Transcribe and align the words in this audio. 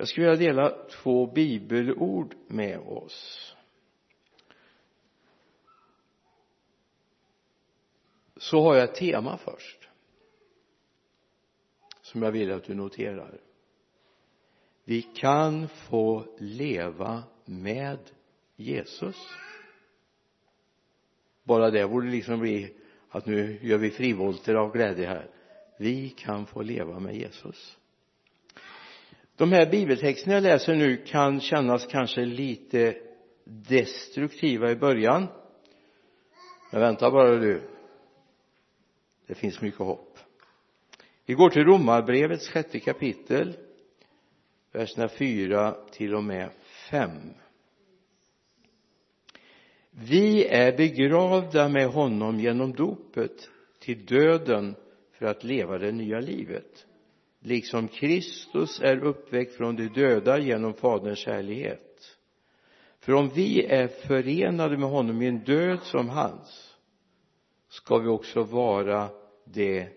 jag 0.00 0.08
skulle 0.08 0.30
vilja 0.30 0.52
dela 0.52 0.70
två 0.70 1.26
bibelord 1.26 2.34
med 2.46 2.78
oss. 2.78 3.56
Så 8.36 8.62
har 8.62 8.74
jag 8.74 8.84
ett 8.84 8.94
tema 8.94 9.36
först 9.36 9.88
som 12.02 12.22
jag 12.22 12.32
vill 12.32 12.52
att 12.52 12.64
du 12.64 12.74
noterar. 12.74 13.40
Vi 14.84 15.02
kan 15.02 15.68
få 15.68 16.36
leva 16.38 17.22
med 17.44 17.98
Jesus. 18.56 19.16
Bara 21.42 21.70
det 21.70 21.88
borde 21.88 22.08
liksom 22.08 22.40
bli 22.40 22.74
att 23.08 23.26
nu 23.26 23.58
gör 23.62 23.78
vi 23.78 23.90
frivolter 23.90 24.54
av 24.54 24.72
glädje 24.72 25.06
här. 25.06 25.30
Vi 25.78 26.08
kan 26.08 26.46
få 26.46 26.62
leva 26.62 27.00
med 27.00 27.16
Jesus 27.16 27.79
de 29.40 29.52
här 29.52 29.70
bibeltexterna 29.70 30.34
jag 30.34 30.42
läser 30.42 30.74
nu 30.74 30.96
kan 30.96 31.40
kännas 31.40 31.86
kanske 31.86 32.24
lite 32.24 32.96
destruktiva 33.44 34.70
i 34.70 34.76
början. 34.76 35.26
Men 36.70 36.80
vänta 36.80 37.10
bara 37.10 37.36
du. 37.36 37.62
Det 39.26 39.34
finns 39.34 39.60
mycket 39.60 39.80
hopp. 39.80 40.18
Vi 41.26 41.34
går 41.34 41.50
till 41.50 41.64
romarbrevets 41.64 42.48
sjätte 42.48 42.80
kapitel 42.80 43.56
verserna 44.72 45.08
4 45.08 45.76
till 45.92 46.14
och 46.14 46.24
med 46.24 46.50
5. 46.90 47.10
vi 49.90 50.46
är 50.46 50.76
begravda 50.76 51.68
med 51.68 51.86
honom 51.86 52.40
genom 52.40 52.72
dopet 52.72 53.48
till 53.78 54.06
döden 54.06 54.74
för 55.12 55.26
att 55.26 55.44
leva 55.44 55.78
det 55.78 55.92
nya 55.92 56.20
livet 56.20 56.86
liksom 57.40 57.88
Kristus 57.88 58.80
är 58.80 59.04
uppväckt 59.04 59.54
från 59.54 59.76
de 59.76 59.88
döda 59.88 60.38
genom 60.38 60.74
faderns 60.74 61.18
kärlighet. 61.18 62.16
För 62.98 63.12
om 63.12 63.28
vi 63.28 63.64
är 63.64 63.88
förenade 63.88 64.76
med 64.76 64.88
honom 64.88 65.22
i 65.22 65.26
en 65.26 65.44
död 65.44 65.78
som 65.82 66.08
hans 66.08 66.76
ska 67.68 67.98
vi 67.98 68.08
också 68.08 68.42
vara 68.42 69.10
det 69.44 69.88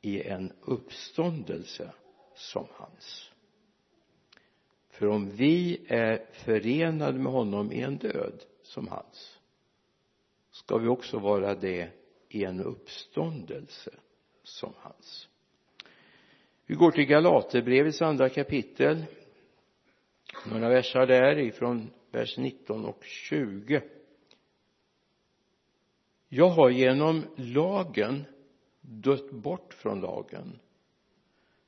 i 0.00 0.22
en 0.22 0.52
uppståndelse 0.60 1.92
som 2.34 2.66
hans. 2.72 3.32
För 4.90 5.06
om 5.06 5.30
vi 5.30 5.86
är 5.88 6.26
förenade 6.32 7.18
med 7.18 7.32
honom 7.32 7.72
i 7.72 7.80
en 7.80 7.96
död 7.96 8.44
som 8.62 8.88
hans 8.88 9.38
ska 10.50 10.78
vi 10.78 10.88
också 10.88 11.18
vara 11.18 11.54
det 11.54 11.90
i 12.28 12.44
en 12.44 12.60
uppståndelse 12.60 13.90
som 14.42 14.72
hans 14.76 15.27
vi 16.68 16.74
går 16.74 16.90
till 16.90 17.04
Galaterbrevets 17.04 18.02
andra 18.02 18.28
kapitel. 18.28 19.04
Några 20.52 20.68
versar 20.68 21.06
där 21.06 21.38
ifrån 21.38 21.90
vers 22.10 22.38
19 22.38 22.84
och 22.84 23.04
20 23.04 23.82
jag 26.28 26.48
har 26.48 26.70
genom 26.70 27.24
lagen 27.36 28.24
dött 28.80 29.30
bort 29.30 29.74
från 29.74 30.00
lagen 30.00 30.58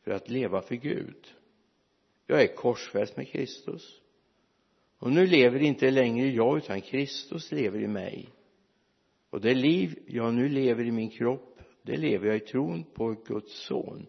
för 0.04 0.10
att 0.10 0.28
leva 0.28 0.62
för 0.62 0.74
Gud. 0.74 1.26
Jag 2.26 2.42
är 2.42 2.54
korsfäst 2.54 3.16
med 3.16 3.28
Kristus. 3.28 4.00
Och 4.98 5.12
nu 5.12 5.26
lever 5.26 5.62
inte 5.62 5.90
längre 5.90 6.28
jag 6.28 6.56
utan 6.58 6.80
Kristus 6.80 7.52
lever 7.52 7.80
i 7.80 7.88
mig. 7.88 8.28
Och 9.30 9.40
det 9.40 9.54
liv 9.54 9.98
jag 10.06 10.34
nu 10.34 10.48
lever 10.48 10.84
i 10.84 10.90
min 10.90 11.10
kropp 11.10 11.60
det 11.82 11.96
lever 11.96 12.26
jag 12.26 12.36
i 12.36 12.40
tron 12.40 12.84
på 12.94 13.16
Guds 13.26 13.66
son 13.66 14.06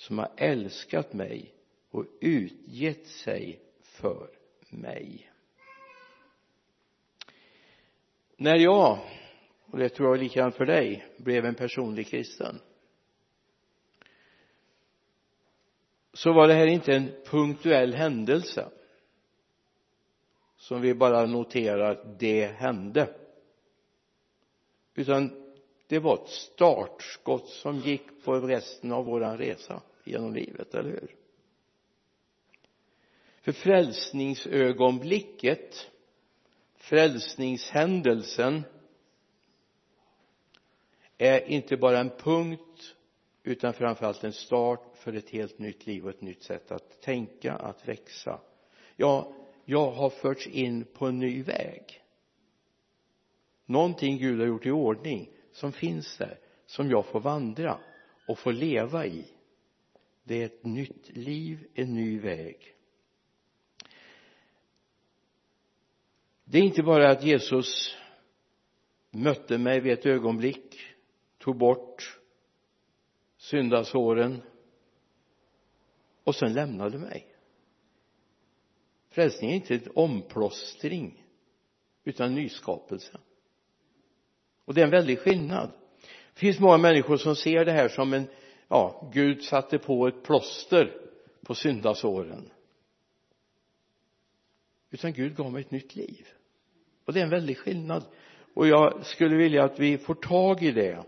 som 0.00 0.18
har 0.18 0.30
älskat 0.36 1.12
mig 1.12 1.54
och 1.90 2.04
utgett 2.20 3.06
sig 3.06 3.60
för 3.82 4.30
mig. 4.70 5.30
När 8.36 8.56
jag 8.56 8.98
och 9.66 9.78
det 9.78 9.88
tror 9.88 10.08
jag 10.08 10.16
är 10.16 10.22
likadant 10.22 10.54
för 10.54 10.66
dig 10.66 11.06
blev 11.16 11.44
en 11.44 11.54
personlig 11.54 12.06
kristen 12.06 12.60
så 16.12 16.32
var 16.32 16.48
det 16.48 16.54
här 16.54 16.66
inte 16.66 16.94
en 16.94 17.12
punktuell 17.24 17.94
händelse 17.94 18.68
som 20.56 20.80
vi 20.80 20.94
bara 20.94 21.26
noterar 21.26 21.90
att 21.90 22.18
det 22.18 22.46
hände 22.46 23.14
utan 24.94 25.52
det 25.86 25.98
var 25.98 26.14
ett 26.14 26.28
startskott 26.28 27.48
som 27.48 27.78
gick 27.78 28.24
på 28.24 28.34
resten 28.34 28.92
av 28.92 29.04
våran 29.04 29.38
resa 29.38 29.82
genom 30.04 30.34
livet, 30.34 30.74
eller 30.74 30.90
hur? 30.90 31.16
För 33.40 33.52
frälsningsögonblicket 33.52 35.90
frälsningshändelsen 36.80 38.62
är 41.18 41.48
inte 41.48 41.76
bara 41.76 41.98
en 41.98 42.10
punkt 42.10 42.96
utan 43.42 43.72
framförallt 43.72 44.24
en 44.24 44.32
start 44.32 44.82
för 44.94 45.12
ett 45.12 45.30
helt 45.30 45.58
nytt 45.58 45.86
liv 45.86 46.04
och 46.04 46.10
ett 46.10 46.20
nytt 46.20 46.42
sätt 46.42 46.70
att 46.70 47.00
tänka, 47.00 47.52
att 47.52 47.88
växa. 47.88 48.40
Ja, 48.96 49.32
jag 49.64 49.90
har 49.90 50.10
förts 50.10 50.46
in 50.46 50.84
på 50.84 51.06
en 51.06 51.18
ny 51.18 51.42
väg. 51.42 52.02
Någonting 53.66 54.18
Gud 54.18 54.40
har 54.40 54.46
gjort 54.46 54.66
i 54.66 54.70
ordning 54.70 55.30
som 55.52 55.72
finns 55.72 56.16
där 56.16 56.38
som 56.66 56.90
jag 56.90 57.06
får 57.06 57.20
vandra 57.20 57.78
och 58.28 58.38
få 58.38 58.50
leva 58.50 59.06
i 59.06 59.24
det 60.24 60.42
är 60.42 60.46
ett 60.46 60.64
nytt 60.64 61.08
liv, 61.08 61.66
en 61.74 61.94
ny 61.94 62.18
väg. 62.18 62.74
Det 66.44 66.58
är 66.58 66.62
inte 66.62 66.82
bara 66.82 67.10
att 67.10 67.24
Jesus 67.24 67.96
mötte 69.10 69.58
mig 69.58 69.80
vid 69.80 69.92
ett 69.92 70.06
ögonblick 70.06 70.80
tog 71.38 71.56
bort 71.56 72.18
syndasåren 73.36 74.42
och 76.24 76.34
sen 76.34 76.52
lämnade 76.52 76.98
mig. 76.98 77.26
Frälsning 79.10 79.50
är 79.50 79.54
inte 79.54 79.74
ett 79.74 79.88
omplåstring 79.94 81.26
utan 82.04 82.34
nyskapelse. 82.34 83.20
Och 84.64 84.74
det 84.74 84.80
är 84.80 84.84
en 84.84 84.90
väldig 84.90 85.18
skillnad. 85.18 85.70
Det 86.34 86.40
finns 86.40 86.60
många 86.60 86.78
människor 86.78 87.16
som 87.16 87.36
ser 87.36 87.64
det 87.64 87.72
här 87.72 87.88
som 87.88 88.12
en 88.12 88.28
ja, 88.70 89.10
Gud 89.12 89.42
satte 89.42 89.78
på 89.78 90.06
ett 90.06 90.22
plåster 90.22 90.96
på 91.42 91.54
syndasåren. 91.54 92.50
Utan 94.90 95.12
Gud 95.12 95.36
gav 95.36 95.52
mig 95.52 95.60
ett 95.60 95.70
nytt 95.70 95.96
liv. 95.96 96.28
Och 97.04 97.12
det 97.12 97.20
är 97.20 97.24
en 97.24 97.30
väldig 97.30 97.58
skillnad. 97.58 98.04
Och 98.54 98.66
jag 98.68 99.06
skulle 99.06 99.36
vilja 99.36 99.64
att 99.64 99.78
vi 99.78 99.98
får 99.98 100.14
tag 100.14 100.62
i 100.62 100.70
det. 100.70 101.04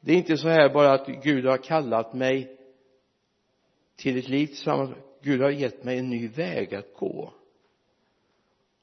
Det 0.00 0.12
är 0.12 0.16
inte 0.16 0.36
så 0.36 0.48
här 0.48 0.68
bara 0.68 0.92
att 0.92 1.06
Gud 1.06 1.46
har 1.46 1.58
kallat 1.58 2.14
mig 2.14 2.58
till 3.96 4.18
ett 4.18 4.28
liv 4.28 4.46
tillsammans. 4.46 4.90
Gud 5.22 5.40
har 5.40 5.50
gett 5.50 5.84
mig 5.84 5.98
en 5.98 6.10
ny 6.10 6.28
väg 6.28 6.74
att 6.74 6.94
gå. 6.94 7.32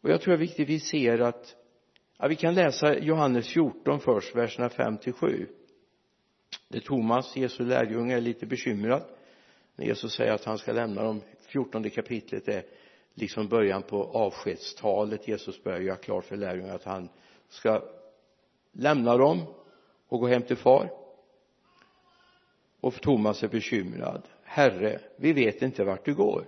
Och 0.02 0.10
jag 0.10 0.22
tror 0.22 0.32
det 0.32 0.38
är 0.38 0.48
viktigt 0.48 0.70
vi 0.70 0.80
ser 0.80 1.20
att 1.20 1.56
ja, 2.18 2.28
vi 2.28 2.36
kan 2.36 2.54
läsa 2.54 2.98
Johannes 2.98 3.48
14 3.48 4.00
först, 4.00 4.36
verserna 4.36 4.70
5 4.70 4.98
till 4.98 5.14
7 5.14 5.48
där 6.68 6.80
Thomas, 6.80 7.36
Jesu 7.36 7.66
lärjunge, 7.66 8.18
är 8.18 8.22
lite 8.22 8.46
bekymrad. 8.46 9.04
När 9.76 9.86
Jesus 9.86 10.14
säger 10.14 10.32
att 10.32 10.46
han 10.46 10.58
ska 10.58 10.72
lämna 10.72 11.04
dem. 11.04 11.22
14 11.48 11.90
kapitlet 11.90 12.48
är 12.48 12.64
liksom 13.14 13.48
början 13.48 13.84
på 13.84 14.04
avskedstalet. 14.04 15.28
Jesus 15.28 15.64
börjar 15.64 15.80
göra 15.80 15.96
klart 15.96 16.26
för 16.26 16.36
lärjungarna 16.36 16.74
att 16.74 16.84
han 16.84 17.10
ska 17.50 17.84
lämna 18.72 19.18
dem 19.18 19.46
och 20.08 20.20
gå 20.20 20.28
hem 20.28 20.42
till 20.42 20.58
far. 20.58 20.90
Och 22.82 22.94
Thomas 22.94 23.44
är 23.44 23.48
bekymrad. 23.48 24.24
Herre 24.44 25.00
vi 25.18 25.34
vet 25.34 25.62
inte 25.62 25.84
vart 25.84 26.06
du 26.06 26.16
går. 26.16 26.46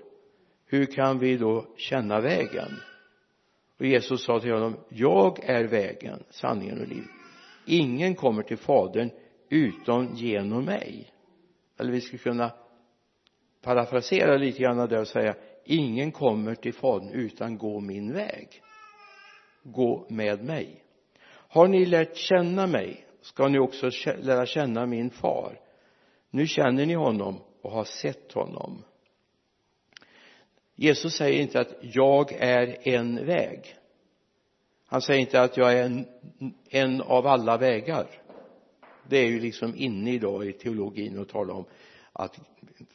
Hur 0.65 0.85
kan 0.85 1.19
vi 1.19 1.37
då 1.37 1.65
känna 1.77 2.21
vägen? 2.21 2.79
Och 3.79 3.85
Jesus 3.85 4.23
sa 4.23 4.39
till 4.39 4.51
honom 4.51 4.77
jag 4.89 5.39
är 5.43 5.63
vägen, 5.63 6.23
sanningen 6.29 6.81
och 6.81 6.87
livet 6.87 7.09
ingen 7.65 8.15
kommer 8.15 8.43
till 8.43 8.57
fadern 8.57 9.09
utom 9.49 10.15
genom 10.15 10.65
mig. 10.65 11.11
Eller 11.79 11.91
vi 11.91 12.01
skulle 12.01 12.19
kunna 12.19 12.51
parafrasera 13.61 14.37
lite 14.37 14.59
grann 14.59 14.77
där 14.77 14.99
och 14.99 15.07
säga 15.07 15.35
ingen 15.65 16.11
kommer 16.11 16.55
till 16.55 16.73
fadern 16.73 17.09
utan 17.09 17.57
gå 17.57 17.79
min 17.79 18.13
väg. 18.13 18.61
Gå 19.63 20.05
med 20.09 20.43
mig. 20.43 20.83
Har 21.27 21.67
ni 21.67 21.85
lärt 21.85 22.15
känna 22.15 22.67
mig 22.67 23.05
ska 23.21 23.47
ni 23.47 23.59
också 23.59 23.89
lära 24.17 24.45
känna 24.45 24.85
min 24.85 25.09
far. 25.09 25.59
Nu 26.29 26.47
känner 26.47 26.85
ni 26.85 26.93
honom 26.93 27.41
och 27.61 27.71
har 27.71 27.83
sett 27.83 28.31
honom. 28.31 28.83
Jesus 30.75 31.13
säger 31.13 31.41
inte 31.41 31.59
att 31.59 31.73
jag 31.81 32.31
är 32.31 32.87
en 32.87 33.25
väg. 33.25 33.75
Han 34.87 35.01
säger 35.01 35.19
inte 35.19 35.41
att 35.41 35.57
jag 35.57 35.73
är 35.73 35.83
en, 35.83 36.05
en 36.69 37.01
av 37.01 37.27
alla 37.27 37.57
vägar 37.57 38.07
det 39.09 39.17
är 39.17 39.27
ju 39.27 39.39
liksom 39.39 39.75
inne 39.75 40.13
idag 40.13 40.47
i 40.47 40.53
teologin 40.53 41.19
att 41.19 41.29
tala 41.29 41.53
om 41.53 41.65
att 42.13 42.39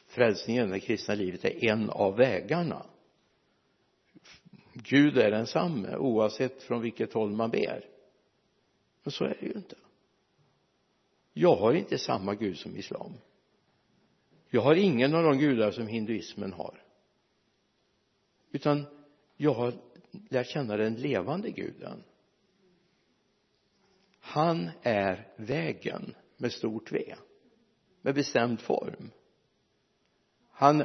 frälsningen, 0.07 0.69
det 0.69 0.79
kristna 0.79 1.15
livet 1.15 1.45
är 1.45 1.63
en 1.63 1.89
av 1.89 2.17
vägarna. 2.17 2.85
Gud 4.73 5.17
är 5.17 5.31
densamme 5.31 5.95
oavsett 5.95 6.63
från 6.63 6.81
vilket 6.81 7.13
håll 7.13 7.31
man 7.31 7.49
ber. 7.49 7.85
Men 9.03 9.11
så 9.11 9.23
är 9.23 9.37
det 9.39 9.45
ju 9.45 9.53
inte. 9.53 9.75
Jag 11.33 11.55
har 11.55 11.73
inte 11.73 11.97
samma 11.97 12.35
Gud 12.35 12.57
som 12.57 12.77
islam. 12.77 13.13
Jag 14.49 14.61
har 14.61 14.75
ingen 14.75 15.15
av 15.15 15.23
de 15.23 15.37
gudar 15.37 15.71
som 15.71 15.87
hinduismen 15.87 16.53
har. 16.53 16.83
Utan 18.51 18.85
jag 19.37 19.53
har 19.53 19.73
lärt 20.29 20.47
känna 20.47 20.77
den 20.77 20.95
levande 20.95 21.51
guden 21.51 22.03
han 24.31 24.69
är 24.81 25.27
vägen 25.35 26.15
med 26.37 26.51
stort 26.51 26.91
V 26.91 27.15
med 28.01 28.15
bestämd 28.15 28.59
form. 28.59 29.11
Han 30.51 30.83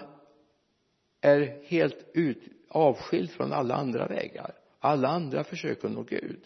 är 1.21 1.63
helt 1.65 2.07
ut, 2.15 2.43
avskild 2.69 3.31
från 3.31 3.53
alla 3.53 3.75
andra 3.75 4.07
vägar. 4.07 4.53
Alla 4.79 5.09
andra 5.09 5.45
försöker 5.45 5.89
nå 5.89 6.03
Gud. 6.03 6.41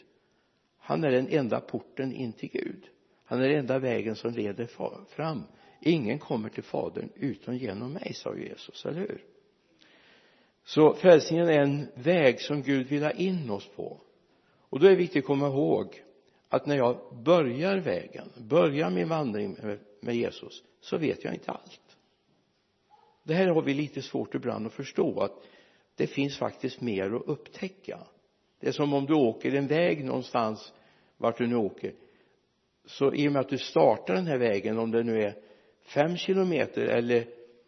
Han 0.79 1.05
är 1.05 1.11
den 1.11 1.29
enda 1.29 1.61
porten 1.61 2.13
in 2.13 2.33
till 2.33 2.51
Gud. 2.51 2.85
Han 3.25 3.43
är 3.43 3.49
den 3.49 3.59
enda 3.59 3.79
vägen 3.79 4.17
som 4.17 4.33
leder 4.33 4.67
fram. 5.09 5.43
Ingen 5.81 6.19
kommer 6.19 6.49
till 6.49 6.65
fadern 6.65 7.09
utom 7.15 7.57
genom 7.57 7.93
mig 7.93 8.13
sa 8.15 8.37
Jesus, 8.37 8.87
eller 8.87 9.01
hur? 9.01 9.25
Så 10.65 10.95
frälsningen 10.95 11.49
är 11.49 11.61
en 11.61 11.87
väg 11.95 12.41
som 12.41 12.63
Gud 12.63 12.87
vill 12.87 13.03
ha 13.03 13.11
in 13.11 13.51
oss 13.51 13.69
på. 13.77 14.01
Och 14.61 14.81
då 14.81 14.87
är 14.87 14.91
det 14.91 14.97
viktigt 14.97 15.23
att 15.23 15.27
komma 15.27 15.47
ihåg 15.47 16.03
att 16.51 16.67
när 16.67 16.77
jag 16.77 16.99
börjar 17.25 17.79
vägen 17.79 18.29
börjar 18.37 18.91
min 18.91 19.09
vandring 19.09 19.57
med 20.01 20.15
Jesus 20.17 20.63
så 20.81 20.99
vet 20.99 21.25
jag 21.25 21.35
inte 21.35 21.51
allt. 21.51 21.97
Det 23.23 23.35
här 23.35 23.47
har 23.47 23.63
vi 23.63 23.75
lite 23.75 24.03
svårt 24.03 24.35
ibland 24.35 24.67
att 24.67 24.73
förstå 24.73 25.21
att 25.21 25.33
det 25.97 26.07
finns 26.07 26.39
faktiskt 26.39 26.81
mer 26.81 27.17
att 27.17 27.27
upptäcka. 27.27 27.99
Det 28.61 28.69
är 28.69 28.73
som 28.73 28.95
om 28.95 29.07
du 29.07 29.15
åker 29.15 29.55
en 29.55 29.67
väg 29.67 30.05
någonstans 30.05 30.73
vart 31.17 31.39
du 31.39 31.47
nu 31.47 31.57
åker. 31.57 31.95
Så 32.85 33.15
i 33.15 33.29
och 33.29 33.33
med 33.33 33.41
att 33.41 33.49
du 33.49 33.59
startar 33.59 34.15
den 34.15 34.27
här 34.27 34.39
vägen 34.39 34.79
om 34.79 34.91
det 34.91 35.03
nu 35.03 35.23
är 35.23 35.35
fem 35.83 36.17
kilometer 36.17 36.83
eller 36.83 37.27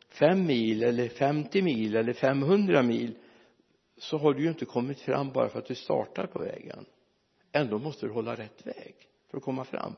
fem 0.08 0.46
mil 0.46 0.82
eller 0.82 1.08
50 1.08 1.62
mil 1.62 1.96
eller 1.96 2.12
500 2.12 2.82
mil 2.82 3.14
så 3.96 4.18
har 4.18 4.34
du 4.34 4.42
ju 4.42 4.48
inte 4.48 4.64
kommit 4.64 5.00
fram 5.00 5.32
bara 5.32 5.48
för 5.48 5.58
att 5.58 5.66
du 5.66 5.74
startar 5.74 6.26
på 6.26 6.38
vägen 6.38 6.86
ändå 7.52 7.78
måste 7.78 8.06
du 8.06 8.12
hålla 8.12 8.34
rätt 8.34 8.66
väg 8.66 8.94
för 9.30 9.38
att 9.38 9.44
komma 9.44 9.64
fram. 9.64 9.94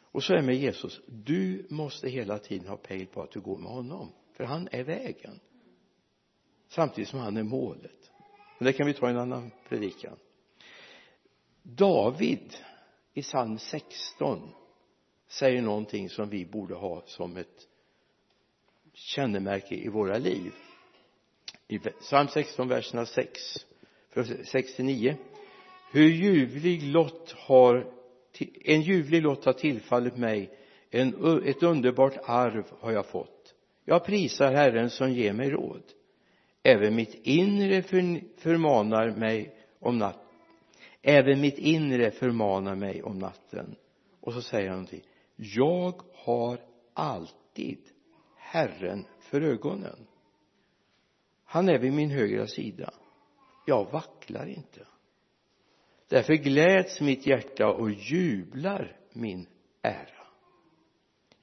Och 0.00 0.24
så 0.24 0.32
är 0.32 0.36
det 0.36 0.42
med 0.42 0.56
Jesus. 0.56 1.00
Du 1.06 1.66
måste 1.70 2.08
hela 2.08 2.38
tiden 2.38 2.68
ha 2.68 2.76
pejl 2.76 3.06
på 3.06 3.22
att 3.22 3.30
du 3.30 3.40
går 3.40 3.58
med 3.58 3.70
honom 3.70 4.12
för 4.32 4.44
han 4.44 4.68
är 4.72 4.84
vägen. 4.84 5.40
Samtidigt 6.68 7.08
som 7.08 7.18
han 7.18 7.36
är 7.36 7.42
målet. 7.42 8.10
Men 8.58 8.66
det 8.66 8.72
kan 8.72 8.86
vi 8.86 8.94
ta 8.94 9.06
i 9.06 9.10
en 9.10 9.18
annan 9.18 9.50
predikan. 9.68 10.16
David 11.62 12.54
i 13.14 13.22
psalm 13.22 13.58
16 13.58 14.50
säger 15.28 15.62
någonting 15.62 16.08
som 16.08 16.28
vi 16.28 16.46
borde 16.46 16.74
ha 16.74 17.02
som 17.06 17.36
ett 17.36 17.68
kännemärke 18.92 19.74
i 19.74 19.88
våra 19.88 20.18
liv. 20.18 20.52
I 21.68 21.78
psalm 21.78 22.28
16 22.28 22.68
verserna 22.68 23.04
6-9 23.04 25.16
hur 25.92 26.08
ljuvlig 26.08 26.82
lott 26.82 27.32
har 27.32 27.86
en 28.64 28.82
ljuvlig 28.82 29.22
lott 29.22 29.44
har 29.44 29.52
tillfallit 29.52 30.16
mig 30.16 30.50
en, 30.90 31.40
ett 31.44 31.62
underbart 31.62 32.16
arv 32.24 32.64
har 32.80 32.92
jag 32.92 33.06
fått. 33.06 33.54
Jag 33.84 34.04
prisar 34.04 34.52
Herren 34.52 34.90
som 34.90 35.12
ger 35.12 35.32
mig 35.32 35.50
råd. 35.50 35.82
Även 36.62 36.94
mitt 36.94 37.14
inre 37.22 37.82
för, 37.82 38.20
förmanar 38.40 39.10
mig 39.10 39.54
om 39.78 39.98
natten 39.98 40.22
även 41.02 41.40
mitt 41.40 41.58
inre 41.58 42.10
förmanar 42.10 42.74
mig 42.74 43.02
om 43.02 43.18
natten. 43.18 43.76
Och 44.20 44.32
så 44.32 44.42
säger 44.42 44.68
han 44.68 44.78
någonting. 44.78 45.02
Jag 45.36 46.02
har 46.14 46.58
alltid 46.94 47.78
Herren 48.36 49.04
för 49.20 49.40
ögonen. 49.40 50.06
Han 51.44 51.68
är 51.68 51.78
vid 51.78 51.92
min 51.92 52.10
högra 52.10 52.46
sida. 52.46 52.94
Jag 53.66 53.92
vacklar 53.92 54.46
inte 54.46 54.86
därför 56.12 56.34
gläds 56.34 57.00
mitt 57.00 57.26
hjärta 57.26 57.68
och 57.68 57.90
jublar 57.90 58.96
min 59.12 59.46
ära. 59.82 60.26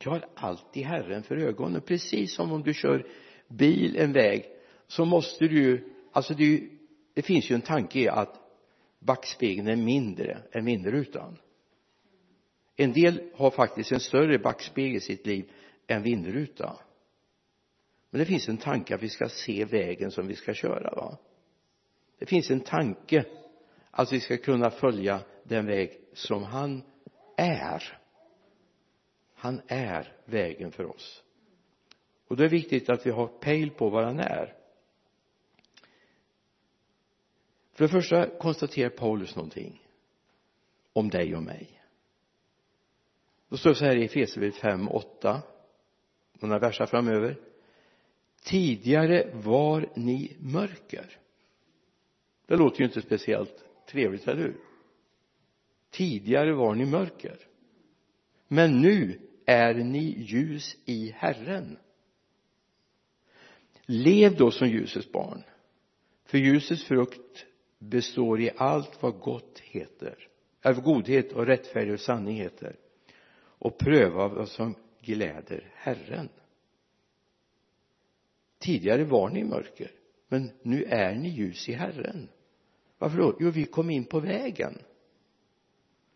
Jag 0.04 0.12
har 0.12 0.26
alltid 0.36 0.86
Herren 0.86 1.24
för 1.24 1.38
ögonen 1.38 1.82
precis 1.82 2.36
som 2.36 2.52
om 2.52 2.64
du 2.64 2.74
kör 2.74 3.08
bil 3.48 3.96
en 3.98 4.14
väg 4.14 4.46
så 4.88 5.06
måste 5.06 5.48
du 5.48 5.62
ju 5.64 5.94
alltså 6.12 6.34
det, 6.34 6.70
det 7.14 7.22
finns 7.22 7.52
ju 7.52 7.56
en 7.56 7.62
tanke 7.62 8.00
i 8.00 8.10
att 8.10 8.40
backspegeln 9.00 9.68
är 9.68 9.76
mindre 9.76 10.44
än 10.52 10.66
vindrutan 10.66 11.38
en 12.76 12.94
del 12.94 13.22
har 13.36 13.52
faktiskt 13.52 13.92
en 13.92 14.00
större 14.00 14.40
backspegel 14.40 14.98
i 14.98 15.00
sitt 15.00 15.26
liv 15.26 15.52
än 15.88 16.04
vindruta 16.04 16.80
men 18.10 18.20
det 18.20 18.26
finns 18.26 18.50
en 18.50 18.58
tanke 18.58 18.96
att 18.96 19.04
vi 19.04 19.10
ska 19.10 19.30
se 19.30 19.66
vägen 19.66 20.12
som 20.12 20.28
vi 20.28 20.36
ska 20.36 20.54
köra 20.54 20.96
va? 20.96 21.18
Det 22.20 22.26
finns 22.26 22.52
en 22.52 22.62
tanke 22.62 23.26
att 23.92 24.14
vi 24.14 24.20
ska 24.20 24.38
kunna 24.38 24.70
följa 24.72 25.22
den 25.44 25.66
väg 25.66 26.00
som 26.14 26.44
han 26.44 26.84
är. 27.38 28.00
Han 29.34 29.62
är 29.68 30.18
vägen 30.26 30.72
för 30.72 30.86
oss. 30.86 31.24
Och 32.28 32.38
det 32.38 32.46
är 32.46 32.50
viktigt 32.50 32.90
att 32.90 33.06
vi 33.06 33.12
har 33.12 33.28
pejl 33.28 33.72
på 33.72 33.90
vad 33.90 34.06
han 34.06 34.20
är. 34.20 34.56
För 37.74 37.84
det 37.84 37.90
första 37.90 38.38
konstaterar 38.38 38.90
Paulus 38.90 39.36
någonting 39.36 39.86
om 40.94 41.10
dig 41.10 41.36
och 41.36 41.44
mig. 41.44 41.82
Då 43.50 43.58
står 43.58 43.70
det 43.70 43.76
så 43.76 43.86
här 43.86 43.96
i 43.96 44.06
Efesierbrevet 44.06 44.56
5, 44.56 44.90
8 44.90 45.42
några 46.34 46.60
verser 46.60 46.86
framöver. 46.86 47.38
Tidigare 48.44 49.32
var 49.34 49.90
ni 49.96 50.36
mörker. 50.40 51.20
Det 52.46 52.56
låter 52.56 52.80
ju 52.80 52.86
inte 52.86 53.02
speciellt 53.02 53.69
trevligt, 53.90 54.28
eller 54.28 54.42
hur 54.42 54.58
tidigare 55.90 56.54
var 56.54 56.76
ni 56.76 56.86
mörker. 56.86 57.38
Men 58.48 58.82
nu 58.82 59.20
är 59.46 59.74
ni 59.74 60.16
ljus 60.18 60.78
i 60.86 61.12
Herren. 61.12 61.78
Lev 63.86 64.38
då 64.38 64.52
som 64.52 64.68
ljusets 64.68 65.12
barn 65.12 65.44
för 66.26 66.38
ljusets 66.38 66.84
frukt 66.84 67.46
består 67.80 68.42
i 68.42 68.52
allt 68.58 69.02
vad 69.02 69.20
gott 69.20 69.60
heter 69.60 70.28
äh, 70.62 70.78
av 70.78 70.84
godhet 70.84 71.32
och 71.32 71.46
rättfärdighet 71.46 72.00
och 72.00 72.06
sanning 72.06 72.36
heter 72.36 72.76
och 73.38 73.78
pröva 73.78 74.28
vad 74.28 74.50
som 74.50 74.76
gläder 75.02 75.72
Herren. 75.74 76.30
Tidigare 78.60 79.04
var 79.04 79.30
ni 79.30 79.44
mörker 79.44 79.92
men 80.28 80.52
nu 80.62 80.84
är 80.84 81.16
ni 81.16 81.30
ljus 81.30 81.70
i 81.70 81.74
Herren 81.74 82.30
varför 83.00 83.18
då? 83.18 83.38
jo 83.40 83.50
vi 83.50 83.66
kom 83.66 83.90
in 83.90 84.06
på 84.06 84.20
vägen. 84.20 84.78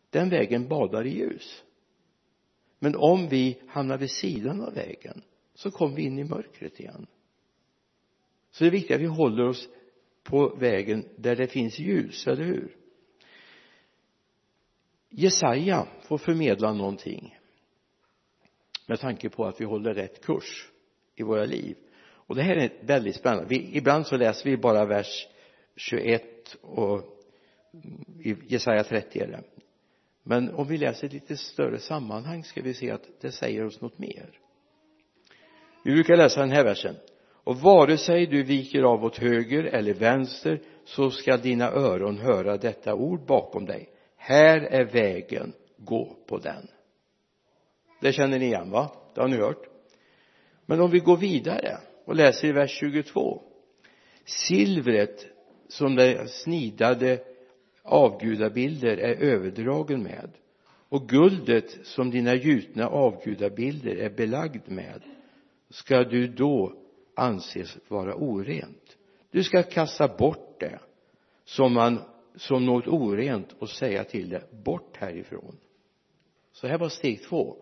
Den 0.09 0.29
vägen 0.29 0.67
badar 0.67 1.05
i 1.05 1.09
ljus. 1.09 1.63
Men 2.79 2.95
om 2.95 3.27
vi 3.27 3.61
hamnar 3.67 3.97
vid 3.97 4.11
sidan 4.11 4.61
av 4.61 4.73
vägen 4.73 5.21
så 5.53 5.71
kommer 5.71 5.95
vi 5.95 6.01
in 6.01 6.19
i 6.19 6.23
mörkret 6.23 6.79
igen. 6.79 7.07
Så 8.51 8.63
det 8.63 8.69
är 8.69 8.71
viktigt 8.71 8.95
att 8.95 9.01
vi 9.01 9.05
håller 9.05 9.47
oss 9.47 9.69
på 10.23 10.55
vägen 10.55 11.09
där 11.15 11.35
det 11.35 11.47
finns 11.47 11.79
ljus, 11.79 12.27
eller 12.27 12.43
hur? 12.43 12.75
Jesaja 15.09 15.87
får 16.01 16.17
förmedla 16.17 16.73
någonting 16.73 17.37
med 18.85 18.99
tanke 18.99 19.29
på 19.29 19.45
att 19.45 19.61
vi 19.61 19.65
håller 19.65 19.93
rätt 19.93 20.25
kurs 20.25 20.69
i 21.15 21.23
våra 21.23 21.45
liv. 21.45 21.77
Och 22.03 22.35
det 22.35 22.41
här 22.43 22.55
är 22.55 22.71
väldigt 22.81 23.15
spännande. 23.15 23.49
Vi, 23.49 23.77
ibland 23.77 24.07
så 24.07 24.17
läser 24.17 24.49
vi 24.49 24.57
bara 24.57 24.85
vers 24.85 25.27
21 25.75 26.32
och 26.61 27.01
i 28.23 28.35
Jesaja 28.47 28.83
30 28.83 29.19
är 29.19 29.27
det. 29.27 29.43
Men 30.23 30.55
om 30.55 30.67
vi 30.67 30.77
läser 30.77 31.07
ett 31.07 31.13
lite 31.13 31.37
större 31.37 31.79
sammanhang 31.79 32.43
ska 32.43 32.61
vi 32.61 32.73
se 32.73 32.91
att 32.91 33.07
det 33.21 33.31
säger 33.31 33.65
oss 33.65 33.81
något 33.81 33.99
mer. 33.99 34.39
Vi 35.83 35.93
brukar 35.93 36.17
läsa 36.17 36.39
den 36.39 36.51
här 36.51 36.63
versen. 36.63 36.95
Och 37.43 37.57
vare 37.57 37.97
sig 37.97 38.25
du 38.25 38.43
viker 38.43 38.83
av 38.83 39.05
åt 39.05 39.17
höger 39.17 39.63
eller 39.63 39.93
vänster 39.93 40.61
så 40.85 41.11
ska 41.11 41.37
dina 41.37 41.71
öron 41.71 42.17
höra 42.17 42.57
detta 42.57 42.95
ord 42.95 43.25
bakom 43.25 43.65
dig. 43.65 43.89
Här 44.15 44.61
är 44.61 44.85
vägen. 44.85 45.53
Gå 45.77 46.15
på 46.27 46.37
den. 46.37 46.67
Det 48.01 48.13
känner 48.13 48.39
ni 48.39 48.45
igen 48.45 48.71
va? 48.71 48.91
Det 49.15 49.21
har 49.21 49.27
ni 49.27 49.37
hört. 49.37 49.67
Men 50.65 50.81
om 50.81 50.91
vi 50.91 50.99
går 50.99 51.17
vidare 51.17 51.77
och 52.05 52.15
läser 52.15 52.47
i 52.47 52.51
vers 52.51 52.71
22 52.71 53.41
silvret 54.25 55.25
som 55.73 55.95
de 55.95 56.27
snidade 56.27 57.23
avgudabilder 57.83 58.97
är 58.97 59.15
överdragen 59.15 60.03
med 60.03 60.29
och 60.89 61.09
guldet 61.09 61.85
som 61.87 62.11
dina 62.11 62.35
gjutna 62.35 62.87
avgudabilder 62.87 63.95
är 63.95 64.09
belagd 64.09 64.69
med 64.71 65.01
ska 65.69 66.03
du 66.03 66.27
då 66.27 66.73
anses 67.15 67.77
vara 67.87 68.15
orent. 68.15 68.97
Du 69.31 69.43
ska 69.43 69.63
kasta 69.63 70.07
bort 70.07 70.59
det 70.59 70.79
som 71.43 71.73
man 71.73 71.99
som 72.35 72.65
något 72.65 72.87
orent 72.87 73.53
och 73.59 73.69
säga 73.69 74.03
till 74.03 74.29
det 74.29 74.63
bort 74.63 74.97
härifrån. 74.97 75.57
Så 76.51 76.67
här 76.67 76.77
var 76.77 76.89
steg 76.89 77.23
två. 77.23 77.57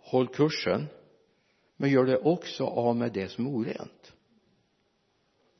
Håll 0.00 0.28
kursen 0.28 0.86
men 1.76 1.90
gör 1.90 2.04
det 2.04 2.18
också 2.18 2.64
av 2.64 2.96
med 2.96 3.12
det 3.12 3.28
som 3.28 3.46
är 3.46 3.50
orent. 3.50 4.12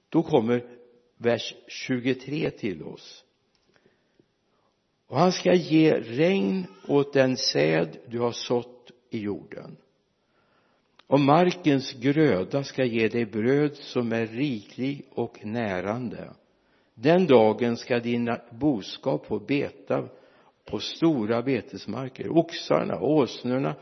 Då 0.08 0.22
kommer 0.22 0.77
vers 1.18 1.54
23 1.66 2.50
till 2.50 2.82
oss. 2.82 3.24
Och 5.06 5.18
han 5.18 5.32
ska 5.32 5.54
ge 5.54 5.94
regn 5.94 6.66
åt 6.88 7.12
den 7.12 7.36
säd 7.36 7.98
du 8.06 8.20
har 8.20 8.32
sått 8.32 8.90
i 9.10 9.18
jorden. 9.18 9.76
Och 11.06 11.20
markens 11.20 11.92
gröda 11.92 12.64
ska 12.64 12.84
ge 12.84 13.08
dig 13.08 13.26
bröd 13.26 13.76
som 13.76 14.12
är 14.12 14.26
riklig 14.26 15.04
och 15.10 15.44
närande. 15.44 16.30
Den 16.94 17.26
dagen 17.26 17.76
ska 17.76 17.98
dina 17.98 18.40
boskap 18.50 19.26
få 19.26 19.38
beta 19.38 20.08
på 20.64 20.78
stora 20.78 21.42
betesmarker. 21.42 22.38
Oxarna 22.38 23.00
åsnorna 23.00 23.76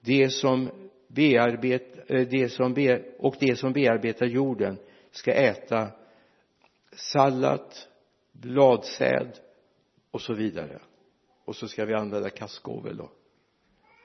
de 0.00 0.28
som 0.28 0.70
bearbetar 1.08 2.16
eh, 2.16 2.28
de 2.28 2.48
som 2.48 2.74
be, 2.74 3.02
och 3.18 3.36
de 3.40 3.56
som 3.56 3.72
bearbetar 3.72 4.26
jorden 4.26 4.78
ska 5.10 5.32
äta 5.32 5.88
sallat, 6.92 7.88
bladsäd 8.32 9.38
och 10.10 10.20
så 10.20 10.34
vidare. 10.34 10.80
Och 11.44 11.56
så 11.56 11.68
ska 11.68 11.84
vi 11.84 11.94
använda 11.94 12.30
kaskovel 12.30 12.96
då 12.96 13.10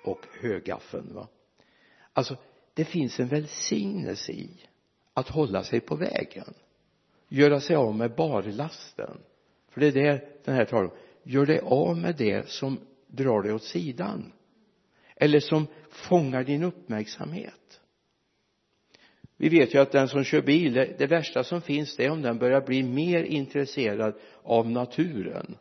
och 0.04 0.26
högaffeln 0.42 1.14
va? 1.14 1.28
Alltså 2.14 2.38
det 2.74 2.86
finns 2.86 3.20
en 3.20 3.28
välsignelse 3.28 4.32
i 4.32 4.50
att 5.14 5.30
hålla 5.30 5.64
sig 5.64 5.80
på 5.80 5.96
vägen. 5.96 6.54
Göra 7.28 7.60
sig 7.60 7.76
av 7.76 7.96
med 7.96 8.16
barlasten. 8.16 9.18
För 9.70 9.82
det 9.82 9.88
är 9.88 9.92
det 9.92 10.44
den 10.44 10.56
här 10.56 10.66
talar 10.66 10.84
om. 10.84 10.98
Gör 11.24 11.46
dig 11.46 11.60
av 11.60 11.98
med 11.98 12.16
det 12.16 12.50
som 12.50 12.80
drar 13.08 13.42
dig 13.42 13.54
åt 13.54 13.64
sidan. 13.64 14.34
Eller 15.16 15.40
som 15.40 15.68
fångar 15.90 16.44
din 16.44 16.64
uppmärksamhet 16.64 17.82
vi 19.38 19.50
vet 19.50 19.76
ju 19.76 19.80
att 19.80 19.92
den 19.92 20.08
som 20.08 20.24
kör 20.24 20.42
bil 20.42 20.74
det 20.74 21.08
värsta 21.08 21.44
som 21.44 21.62
finns 21.62 21.96
det 21.96 22.06
är 22.06 22.12
om 22.12 22.22
den 22.22 22.38
börjar 22.38 22.62
bli 22.62 22.84
mer 22.84 23.24
intresserad 23.24 24.14
av 24.44 24.70
naturen. 24.70 25.58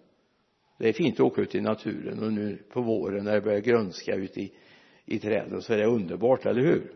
Det 0.78 0.88
är 0.88 0.92
fint 0.92 1.14
att 1.14 1.20
åka 1.20 1.42
ut 1.42 1.54
i 1.54 1.60
naturen 1.60 2.22
och 2.22 2.32
nu 2.32 2.58
på 2.70 2.82
våren 2.82 3.24
när 3.24 3.34
det 3.34 3.40
börjar 3.40 3.60
grönska 3.60 4.14
ute 4.14 4.40
i, 4.40 4.52
i 5.04 5.18
träden 5.18 5.62
så 5.62 5.72
är 5.72 5.78
det 5.78 5.86
underbart, 5.86 6.46
eller 6.46 6.62
hur? 6.62 6.92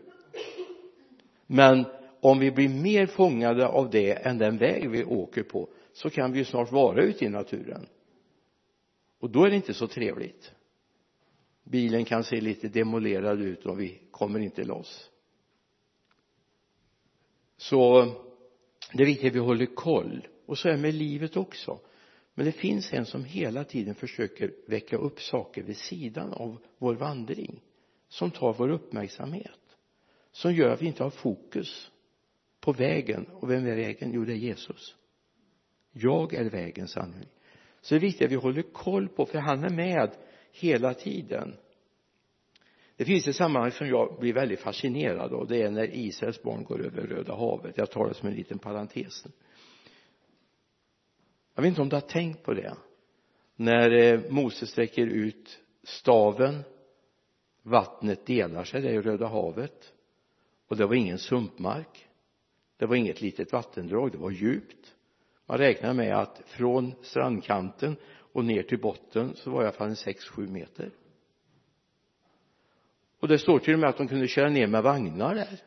Men 1.47 1.85
om 2.21 2.39
vi 2.39 2.51
blir 2.51 2.69
mer 2.69 3.05
fångade 3.05 3.67
av 3.67 3.89
det 3.89 4.11
än 4.11 4.37
den 4.37 4.57
väg 4.57 4.89
vi 4.89 5.03
åker 5.03 5.43
på 5.43 5.69
så 5.93 6.09
kan 6.09 6.31
vi 6.31 6.39
ju 6.39 6.45
snart 6.45 6.71
vara 6.71 7.01
ute 7.01 7.25
i 7.25 7.29
naturen. 7.29 7.85
Och 9.19 9.29
då 9.29 9.43
är 9.43 9.49
det 9.49 9.55
inte 9.55 9.73
så 9.73 9.87
trevligt. 9.87 10.51
Bilen 11.63 12.05
kan 12.05 12.23
se 12.23 12.41
lite 12.41 12.67
demolerad 12.67 13.41
ut 13.41 13.65
och 13.65 13.79
vi 13.79 14.01
kommer 14.11 14.39
inte 14.39 14.63
loss 14.63 15.10
så 17.61 18.05
det 18.93 19.03
är 19.03 19.07
viktigt 19.07 19.27
att 19.27 19.35
vi 19.35 19.39
håller 19.39 19.65
koll. 19.65 20.27
Och 20.45 20.57
så 20.57 20.67
är 20.67 20.71
det 20.71 20.77
med 20.77 20.93
livet 20.93 21.37
också. 21.37 21.79
Men 22.33 22.45
det 22.45 22.51
finns 22.51 22.93
en 22.93 23.05
som 23.05 23.23
hela 23.23 23.63
tiden 23.63 23.95
försöker 23.95 24.53
väcka 24.67 24.97
upp 24.97 25.21
saker 25.21 25.63
vid 25.63 25.77
sidan 25.77 26.33
av 26.33 26.57
vår 26.77 26.95
vandring 26.95 27.61
som 28.09 28.31
tar 28.31 28.53
vår 28.53 28.69
uppmärksamhet 28.69 29.59
som 30.31 30.53
gör 30.53 30.69
att 30.69 30.81
vi 30.81 30.85
inte 30.85 31.03
har 31.03 31.09
fokus 31.09 31.91
på 32.59 32.73
vägen. 32.73 33.25
Och 33.25 33.51
vem 33.51 33.65
är 33.65 33.75
vägen? 33.75 34.11
jo 34.13 34.25
det 34.25 34.33
är 34.33 34.35
Jesus. 34.35 34.95
Jag 35.91 36.33
är 36.33 36.49
vägen 36.49 36.87
sanning 36.87 37.29
så 37.81 37.95
det 37.95 37.99
är 37.99 38.01
viktigt 38.01 38.25
att 38.25 38.31
vi 38.31 38.35
håller 38.35 38.61
koll 38.61 39.07
på 39.07 39.25
för 39.25 39.39
han 39.39 39.63
är 39.63 39.69
med 39.69 40.11
hela 40.51 40.93
tiden 40.93 41.57
det 43.01 43.05
finns 43.05 43.27
ett 43.27 43.35
sammanhang 43.35 43.71
som 43.71 43.87
jag 43.87 44.19
blir 44.19 44.33
väldigt 44.33 44.59
fascinerad 44.59 45.33
av. 45.33 45.47
Det 45.47 45.61
är 45.61 45.71
när 45.71 45.95
Israels 45.95 46.43
barn 46.43 46.63
går 46.63 46.85
över 46.85 47.01
Röda 47.01 47.35
havet. 47.35 47.77
Jag 47.77 47.91
tar 47.91 48.07
det 48.07 48.13
som 48.13 48.29
en 48.29 48.35
liten 48.35 48.59
parentes. 48.59 49.25
Jag 51.55 51.61
vet 51.61 51.69
inte 51.69 51.81
om 51.81 51.89
du 51.89 51.95
har 51.95 52.01
tänkt 52.01 52.43
på 52.43 52.53
det. 52.53 52.75
När 53.55 53.91
eh, 53.91 54.19
Moses 54.29 54.69
sträcker 54.69 55.07
ut 55.07 55.59
staven 55.83 56.63
vattnet 57.63 58.25
delar 58.25 58.63
sig 58.63 58.81
det 58.81 58.89
är 58.89 59.01
Röda 59.01 59.27
havet. 59.27 59.93
Och 60.67 60.77
det 60.77 60.85
var 60.85 60.95
ingen 60.95 61.19
sumpmark. 61.19 62.07
Det 62.77 62.85
var 62.85 62.95
inget 62.95 63.21
litet 63.21 63.53
vattendrag. 63.53 64.11
Det 64.11 64.17
var 64.17 64.31
djupt. 64.31 64.95
Man 65.45 65.57
räknar 65.57 65.93
med 65.93 66.17
att 66.17 66.41
från 66.45 66.93
strandkanten 67.01 67.95
och 68.33 68.45
ner 68.45 68.63
till 68.63 68.79
botten 68.79 69.35
så 69.35 69.51
var 69.51 69.59
det 69.59 69.63
i 69.63 69.67
alla 69.67 69.77
fall 69.77 69.89
en 69.89 69.95
sex 69.95 70.25
sju 70.25 70.47
meter 70.47 70.91
och 73.21 73.27
det 73.27 73.39
står 73.39 73.59
till 73.59 73.73
och 73.73 73.79
med 73.79 73.89
att 73.89 73.97
de 73.97 74.07
kunde 74.07 74.27
köra 74.27 74.49
ner 74.49 74.67
med 74.67 74.83
vagnar 74.83 75.35
där. 75.35 75.59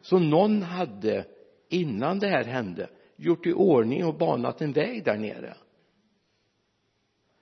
Så 0.00 0.18
någon 0.18 0.62
hade 0.62 1.26
innan 1.68 2.18
det 2.18 2.28
här 2.28 2.44
hände 2.44 2.90
gjort 3.16 3.46
i 3.46 3.52
ordning 3.52 4.04
och 4.04 4.14
banat 4.14 4.60
en 4.60 4.72
väg 4.72 5.04
där 5.04 5.16
nere. 5.16 5.56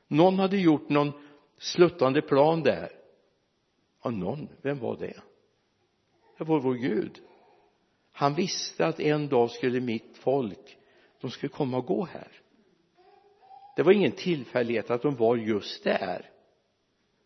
Någon 0.09 0.39
hade 0.39 0.57
gjort 0.57 0.89
någon 0.89 1.13
sluttande 1.59 2.23
plan 2.23 2.63
där. 2.63 2.93
Ja 4.05 4.11
någon, 4.11 4.49
vem 4.63 4.79
var 4.79 4.97
det? 4.97 5.21
Det 6.39 6.45
var 6.45 6.61
vår 6.61 6.75
Gud. 6.75 7.21
Han 8.13 8.35
visste 8.35 8.87
att 8.87 9.01
en 9.01 9.29
dag 9.29 9.51
skulle 9.51 9.81
mitt 9.81 10.19
folk 10.19 10.79
de 11.21 11.31
skulle 11.31 11.51
komma 11.51 11.77
och 11.77 11.87
gå 11.87 12.05
här. 12.05 12.29
Det 13.77 13.83
var 13.83 13.93
ingen 13.93 14.13
tillfällighet 14.13 14.91
att 14.91 15.03
de 15.03 15.17
var 15.17 15.37
just 15.37 15.85
där 15.85 16.32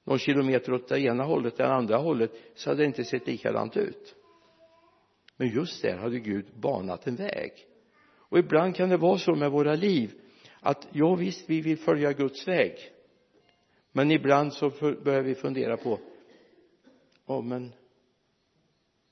någon 0.06 0.18
kilometer 0.18 0.72
åt 0.72 0.88
det 0.88 1.00
ena 1.00 1.24
hållet 1.24 1.56
det 1.56 1.66
andra 1.66 1.96
hållet 1.96 2.30
så 2.54 2.70
hade 2.70 2.82
det 2.82 2.86
inte 2.86 3.04
sett 3.04 3.26
likadant 3.26 3.76
ut. 3.76 4.14
Men 5.36 5.48
just 5.48 5.82
där 5.82 5.96
hade 5.96 6.18
Gud 6.18 6.46
banat 6.54 7.06
en 7.06 7.16
väg. 7.16 7.52
Och 8.28 8.38
ibland 8.38 8.76
kan 8.76 8.88
det 8.88 8.96
vara 8.96 9.18
så 9.18 9.34
med 9.34 9.50
våra 9.50 9.74
liv 9.74 10.12
att 10.60 10.88
ja 10.92 11.14
visst 11.14 11.50
vi 11.50 11.60
vill 11.60 11.78
följa 11.78 12.12
Guds 12.12 12.48
väg. 12.48 12.72
Men 13.92 14.10
ibland 14.10 14.52
så 14.52 14.70
börjar 15.04 15.22
vi 15.22 15.34
fundera 15.34 15.76
på 15.76 15.98
ja 17.26 17.40
men 17.40 17.72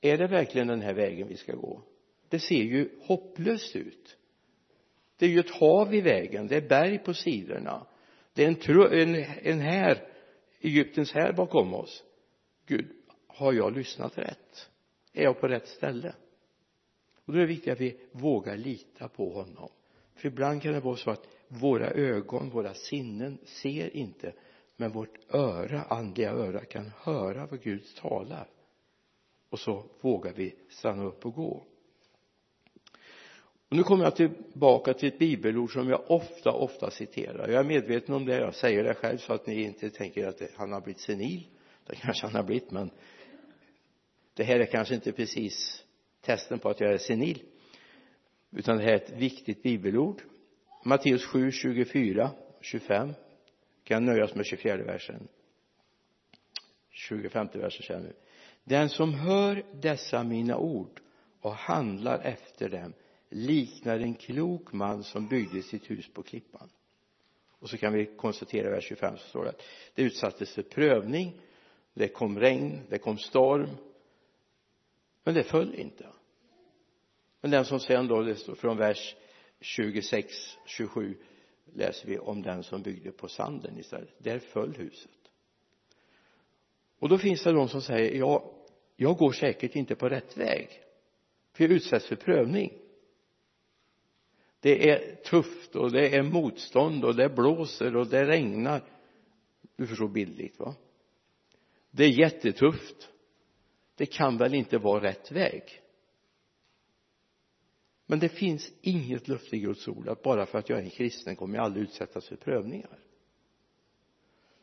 är 0.01 0.17
det 0.17 0.27
verkligen 0.27 0.67
den 0.67 0.81
här 0.81 0.93
vägen 0.93 1.27
vi 1.27 1.37
ska 1.37 1.55
gå? 1.55 1.81
Det 2.29 2.39
ser 2.39 2.63
ju 2.63 2.89
hopplöst 3.01 3.75
ut. 3.75 4.17
Det 5.17 5.25
är 5.25 5.29
ju 5.29 5.39
ett 5.39 5.51
hav 5.59 5.93
i 5.93 6.01
vägen 6.01 6.47
det 6.47 6.55
är 6.55 6.69
berg 6.69 6.97
på 6.97 7.13
sidorna. 7.13 7.87
Det 8.33 8.43
är 8.43 8.47
en, 8.47 9.15
en, 9.15 9.25
en 9.41 9.59
här 9.59 10.14
Egyptens 10.65 11.11
här 11.11 11.33
bakom 11.33 11.73
oss. 11.73 12.03
Gud 12.65 12.91
har 13.27 13.53
jag 13.53 13.73
lyssnat 13.73 14.17
rätt? 14.17 14.69
Är 15.13 15.23
jag 15.23 15.39
på 15.39 15.47
rätt 15.47 15.67
ställe? 15.67 16.15
Och 17.25 17.33
då 17.33 17.39
är 17.39 17.41
det 17.41 17.47
viktigt 17.47 17.73
att 17.73 17.81
vi 17.81 17.99
vågar 18.11 18.57
lita 18.57 19.07
på 19.07 19.33
honom. 19.33 19.69
För 20.15 20.27
ibland 20.27 20.61
kan 20.61 20.73
det 20.73 20.79
vara 20.79 20.95
så 20.95 21.11
att 21.11 21.27
våra 21.47 21.87
ögon, 21.87 22.49
våra 22.49 22.73
sinnen 22.73 23.37
ser 23.45 23.95
inte 23.95 24.33
men 24.75 24.91
vårt 24.91 25.33
öra, 25.33 25.81
andliga 25.81 26.31
öra 26.31 26.65
kan 26.65 26.91
höra 26.97 27.45
vad 27.45 27.61
Gud 27.61 27.83
talar. 27.95 28.49
Och 29.49 29.59
så 29.59 29.85
vågar 30.01 30.33
vi 30.33 30.55
stanna 30.69 31.03
upp 31.03 31.25
och 31.25 31.33
gå 31.33 31.63
och 33.69 33.77
nu 33.77 33.83
kommer 33.83 34.03
jag 34.03 34.15
tillbaka 34.15 34.93
till 34.93 35.07
ett 35.07 35.19
bibelord 35.19 35.73
som 35.73 35.89
jag 35.89 36.11
ofta, 36.11 36.51
ofta 36.51 36.91
citerar. 36.91 37.47
Jag 37.49 37.59
är 37.59 37.63
medveten 37.63 38.15
om 38.15 38.25
det, 38.25 38.37
jag 38.37 38.55
säger 38.55 38.83
det 38.83 38.93
själv 38.93 39.17
så 39.17 39.33
att 39.33 39.47
ni 39.47 39.63
inte 39.63 39.89
tänker 39.89 40.27
att 40.27 40.41
han 40.55 40.71
har 40.71 40.81
blivit 40.81 41.01
senil. 41.01 41.47
Det 41.87 41.95
kanske 41.95 42.25
han 42.25 42.35
har 42.35 42.43
blivit 42.43 42.71
men 42.71 42.91
det 44.33 44.43
här 44.43 44.59
är 44.59 44.65
kanske 44.65 44.95
inte 44.95 45.11
precis 45.11 45.83
testen 46.21 46.59
på 46.59 46.69
att 46.69 46.79
jag 46.79 46.93
är 46.93 46.97
senil. 46.97 47.43
Utan 48.51 48.77
det 48.77 48.83
här 48.83 48.91
är 48.91 48.95
ett 48.95 49.09
viktigt 49.09 49.63
bibelord. 49.63 50.21
Matteus 50.83 51.25
7, 51.25 51.51
24, 51.51 52.31
25 52.61 53.13
kan 53.83 54.05
nöjas 54.05 54.35
med 54.35 54.45
24 54.45 54.77
versen? 54.77 55.27
25 56.89 57.47
versen 57.53 57.81
känner 57.83 58.07
vi. 58.07 58.13
Den 58.63 58.89
som 58.89 59.13
hör 59.13 59.63
dessa 59.81 60.23
mina 60.23 60.57
ord 60.57 61.01
och 61.41 61.55
handlar 61.55 62.19
efter 62.19 62.69
dem 62.69 62.93
liknar 63.29 63.99
en 63.99 64.13
klok 64.13 64.73
man 64.73 65.03
som 65.03 65.27
byggde 65.27 65.61
sitt 65.61 65.91
hus 65.91 66.13
på 66.13 66.23
klippan. 66.23 66.69
Och 67.59 67.69
så 67.69 67.77
kan 67.77 67.93
vi 67.93 68.05
konstatera 68.05 68.67
i 68.67 68.71
vers 68.71 68.83
25 68.83 69.17
så 69.17 69.27
står 69.27 69.43
det 69.43 69.49
att 69.49 69.61
det 69.95 70.01
utsattes 70.01 70.53
för 70.53 70.63
prövning 70.63 71.41
det 71.93 72.07
kom 72.07 72.39
regn, 72.39 72.81
det 72.89 72.97
kom 72.97 73.17
storm 73.17 73.69
men 75.23 75.33
det 75.33 75.43
föll 75.43 75.75
inte. 75.75 76.07
Men 77.41 77.51
den 77.51 77.65
som 77.65 77.79
sen 77.79 78.07
då, 78.07 78.21
det 78.21 78.35
står 78.35 78.55
från 78.55 78.77
vers 78.77 79.15
26, 79.59 80.33
27 80.65 81.17
läser 81.73 82.07
vi 82.07 82.19
om 82.19 82.41
den 82.41 82.63
som 82.63 82.81
byggde 82.81 83.11
på 83.11 83.27
sanden 83.27 83.79
istället. 83.79 84.15
Där 84.17 84.39
föll 84.39 84.75
huset. 84.75 85.11
Och 86.99 87.09
då 87.09 87.17
finns 87.17 87.43
det 87.43 87.51
de 87.51 87.69
som 87.69 87.81
säger 87.81 88.19
ja 88.19 88.51
jag 88.95 89.17
går 89.17 89.31
säkert 89.31 89.75
inte 89.75 89.95
på 89.95 90.09
rätt 90.09 90.37
väg 90.37 90.69
för 91.53 91.63
jag 91.63 91.71
utsätts 91.71 92.07
för 92.07 92.15
prövning 92.15 92.73
det 94.65 94.89
är 94.89 95.15
tufft 95.15 95.75
och 95.75 95.91
det 95.91 96.15
är 96.15 96.23
motstånd 96.23 97.05
och 97.05 97.15
det 97.15 97.29
blåser 97.29 97.95
och 97.95 98.07
det 98.07 98.25
regnar. 98.25 98.83
Du 99.75 99.87
förstår 99.87 100.07
bildligt 100.07 100.59
va? 100.59 100.75
Det 101.91 102.03
är 102.03 102.09
jättetufft. 102.09 103.09
Det 103.95 104.05
kan 104.05 104.37
väl 104.37 104.53
inte 104.53 104.77
vara 104.77 105.03
rätt 105.03 105.31
väg? 105.31 105.81
Men 108.05 108.19
det 108.19 108.29
finns 108.29 108.71
inget 108.81 109.27
löfte 109.27 109.55
i 109.55 109.59
Guds 109.59 109.87
ord 109.87 110.07
att 110.07 110.23
bara 110.23 110.45
för 110.45 110.59
att 110.59 110.69
jag 110.69 110.79
är 110.79 110.83
en 110.83 110.89
kristen 110.89 111.35
kommer 111.35 111.55
jag 111.55 111.65
aldrig 111.65 111.83
utsättas 111.83 112.27
för 112.27 112.35
prövningar. 112.35 112.99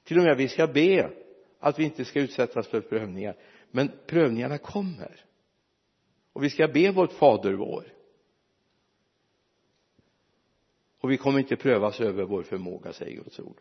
Till 0.04 0.18
och 0.18 0.24
med 0.24 0.36
vi 0.36 0.48
ska 0.48 0.66
be 0.66 1.10
att 1.58 1.78
vi 1.78 1.84
inte 1.84 2.04
ska 2.04 2.20
utsättas 2.20 2.68
för 2.68 2.80
prövningar 2.80 3.36
men 3.70 3.90
prövningarna 4.06 4.58
kommer. 4.58 5.24
Och 6.32 6.44
vi 6.44 6.50
ska 6.50 6.68
be 6.68 6.90
vårt 6.90 7.12
fader 7.12 7.52
vår 7.52 8.01
och 11.02 11.10
vi 11.10 11.16
kommer 11.16 11.38
inte 11.38 11.56
prövas 11.56 12.00
över 12.00 12.24
vår 12.24 12.42
förmåga 12.42 12.92
säger 12.92 13.16
Guds 13.16 13.40
ord. 13.40 13.56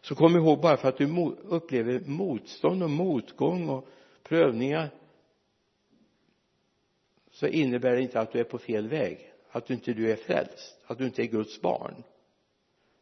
Så 0.00 0.14
kom 0.14 0.36
ihåg 0.36 0.60
bara 0.60 0.76
för 0.76 0.88
att 0.88 0.98
du 0.98 1.36
upplever 1.42 2.00
motstånd 2.00 2.82
och 2.82 2.90
motgång 2.90 3.68
och 3.68 3.88
prövningar 4.22 4.90
så 7.30 7.46
innebär 7.46 7.90
det 7.96 8.02
inte 8.02 8.20
att 8.20 8.32
du 8.32 8.40
är 8.40 8.44
på 8.44 8.58
fel 8.58 8.88
väg 8.88 9.32
att 9.50 9.66
du 9.66 9.74
inte 9.74 9.92
du 9.92 10.12
är 10.12 10.16
frälst 10.16 10.80
att 10.86 10.98
du 10.98 11.04
inte 11.04 11.22
är 11.22 11.26
Guds 11.26 11.60
barn. 11.60 12.02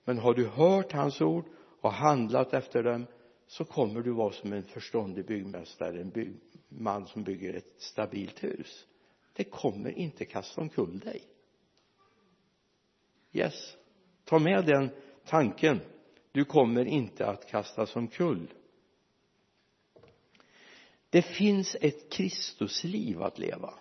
Men 0.04 0.18
har 0.18 0.34
du 0.34 0.46
hört 0.46 0.92
hans 0.92 1.20
ord 1.20 1.44
och 1.80 1.92
handlat 1.92 2.54
efter 2.54 2.82
dem 2.82 3.06
så 3.46 3.64
kommer 3.64 4.00
du 4.00 4.10
vara 4.10 4.32
som 4.32 4.52
en 4.52 4.62
förståndig 4.62 5.26
byggmästare 5.26 6.00
en 6.00 6.10
bygg, 6.10 6.40
man 6.68 7.06
som 7.06 7.22
bygger 7.22 7.54
ett 7.54 7.74
stabilt 7.78 8.44
hus. 8.44 8.86
Det 9.32 9.44
kommer 9.44 9.98
inte 9.98 10.24
kasta 10.24 10.60
omkull 10.60 10.98
dig 10.98 11.22
yes. 13.32 13.76
Ta 14.24 14.38
med 14.38 14.66
den 14.66 14.90
tanken. 15.24 15.80
Du 16.32 16.44
kommer 16.44 16.84
inte 16.84 17.26
att 17.26 17.48
kastas 17.48 17.96
omkull. 17.96 18.54
Det 21.10 21.22
finns 21.22 21.76
ett 21.80 22.12
Kristusliv 22.12 23.22
att 23.22 23.38
leva. 23.38 23.74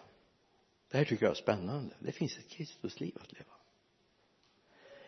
Det 0.91 0.97
här 0.97 1.05
tycker 1.05 1.25
jag 1.25 1.31
är 1.31 1.35
spännande. 1.35 1.95
Det 1.99 2.11
finns 2.11 2.37
ett 2.37 2.49
Kristusliv 2.49 3.17
att 3.21 3.33
leva. 3.33 3.53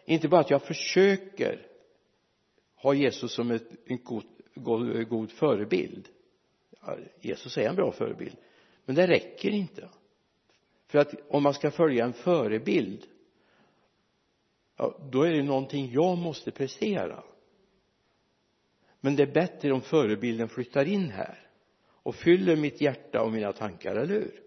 Inte 0.05 0.27
bara 0.27 0.41
att 0.41 0.49
jag 0.49 0.63
försöker 0.63 1.67
ha 2.75 2.93
Jesus 2.93 3.33
som 3.33 3.51
ett, 3.51 3.67
en 3.85 4.03
god, 4.03 4.23
god, 4.55 5.09
god 5.09 5.31
förebild. 5.31 6.09
Jesus 7.21 7.57
är 7.57 7.69
en 7.69 7.75
bra 7.75 7.91
förebild. 7.91 8.37
Men 8.85 8.95
det 8.95 9.07
räcker 9.07 9.49
inte. 9.49 9.89
För 10.87 10.99
att 10.99 11.13
om 11.29 11.43
man 11.43 11.53
ska 11.53 11.71
följa 11.71 12.05
en 12.05 12.13
förebild 12.13 13.07
ja, 14.77 14.99
då 15.11 15.23
är 15.23 15.31
det 15.31 15.43
någonting 15.43 15.91
jag 15.91 16.17
måste 16.17 16.51
prestera. 16.51 17.23
Men 18.99 19.15
det 19.15 19.23
är 19.23 19.33
bättre 19.33 19.71
om 19.71 19.81
förebilden 19.81 20.49
flyttar 20.49 20.85
in 20.85 21.09
här 21.09 21.47
och 21.85 22.15
fyller 22.15 22.55
mitt 22.55 22.81
hjärta 22.81 23.21
och 23.21 23.31
mina 23.31 23.53
tankar, 23.53 23.95
eller 23.95 24.13
hur? 24.13 24.43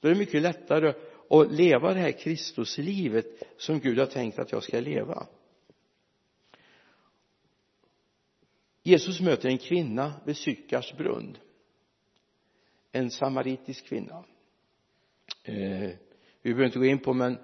Då 0.00 0.08
är 0.08 0.12
det 0.12 0.18
mycket 0.18 0.42
lättare 0.42 0.94
att 1.30 1.52
leva 1.52 1.94
det 1.94 2.00
här 2.00 2.12
Kristuslivet 2.12 3.42
som 3.56 3.80
Gud 3.80 3.98
har 3.98 4.06
tänkt 4.06 4.38
att 4.38 4.52
jag 4.52 4.62
ska 4.62 4.80
leva. 4.80 5.26
Jesus 8.82 9.20
möter 9.20 9.48
en 9.48 9.58
kvinna 9.58 10.20
vid 10.24 10.36
Sykars 10.36 10.96
brunn. 10.96 11.36
En 12.92 13.10
samaritisk 13.10 13.86
kvinna. 13.86 14.24
Eh, 15.44 15.90
vi 16.42 16.54
behöver 16.54 16.64
inte 16.64 16.78
gå 16.78 16.84
in 16.84 16.98
på 16.98 17.14
men 17.14 17.38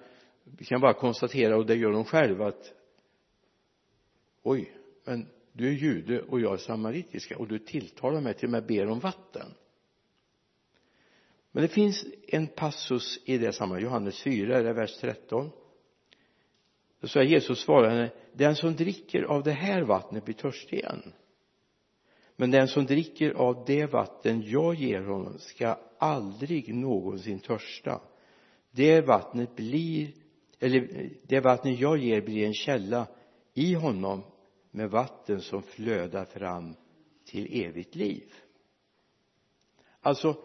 vi 0.45 0.65
kan 0.65 0.81
bara 0.81 0.95
konstatera 0.95 1.57
och 1.57 1.67
det 1.67 1.75
gör 1.75 1.93
de 1.93 2.05
själva 2.05 2.47
att 2.47 2.73
oj 4.43 4.73
men 5.05 5.29
du 5.53 5.69
är 5.69 5.73
jude 5.73 6.23
och 6.23 6.41
jag 6.41 6.53
är 6.53 6.57
samaritiska 6.57 7.39
och 7.39 7.49
du 7.49 7.59
tilltalar 7.59 8.21
mig 8.21 8.35
till 8.35 8.47
och 8.47 8.53
med 8.53 8.67
ber 8.67 8.87
om 8.87 9.01
vatten. 9.01 9.55
Men 11.53 11.63
det 11.63 11.69
finns 11.69 12.05
en 12.29 12.47
passus 12.47 13.21
i 13.25 13.39
det 13.39 13.53
sammanhanget 13.53 13.85
Johannes 13.85 14.23
4, 14.23 14.63
det 14.63 14.69
är 14.69 14.75
vers 14.75 14.97
13 15.01 15.51
då 17.05 17.09
säger 17.09 17.31
Jesus 17.31 17.61
svarar 17.61 17.91
henne 17.91 18.11
den 18.33 18.57
som 18.57 18.77
dricker 18.77 19.23
av 19.23 19.43
det 19.43 19.53
här 19.53 19.83
vattnet 19.83 20.25
blir 20.25 20.35
törstig 20.35 20.79
igen. 20.79 21.13
Men 22.37 22.51
den 22.51 22.69
som 22.69 22.87
dricker 22.87 23.31
av 23.31 23.65
det 23.67 23.87
vatten 23.87 24.43
jag 24.43 24.75
ger 24.75 25.01
honom 25.01 25.39
ska 25.39 25.79
aldrig 25.99 26.75
någonsin 26.75 27.41
törsta. 27.41 28.01
Det 28.71 29.01
vattnet 29.01 29.57
blir 29.57 30.13
eller 30.65 31.11
det 31.23 31.41
vattnet 31.41 31.81
jag 31.81 31.99
ger 31.99 32.21
blir 32.21 32.47
en 32.47 32.55
källa 32.55 33.07
i 33.55 33.75
honom 33.75 34.23
med 34.71 34.91
vatten 34.91 35.41
som 35.41 35.63
flödar 35.63 36.25
fram 36.25 36.75
till 37.25 37.65
evigt 37.65 37.95
liv. 37.95 38.33
Alltså 40.01 40.37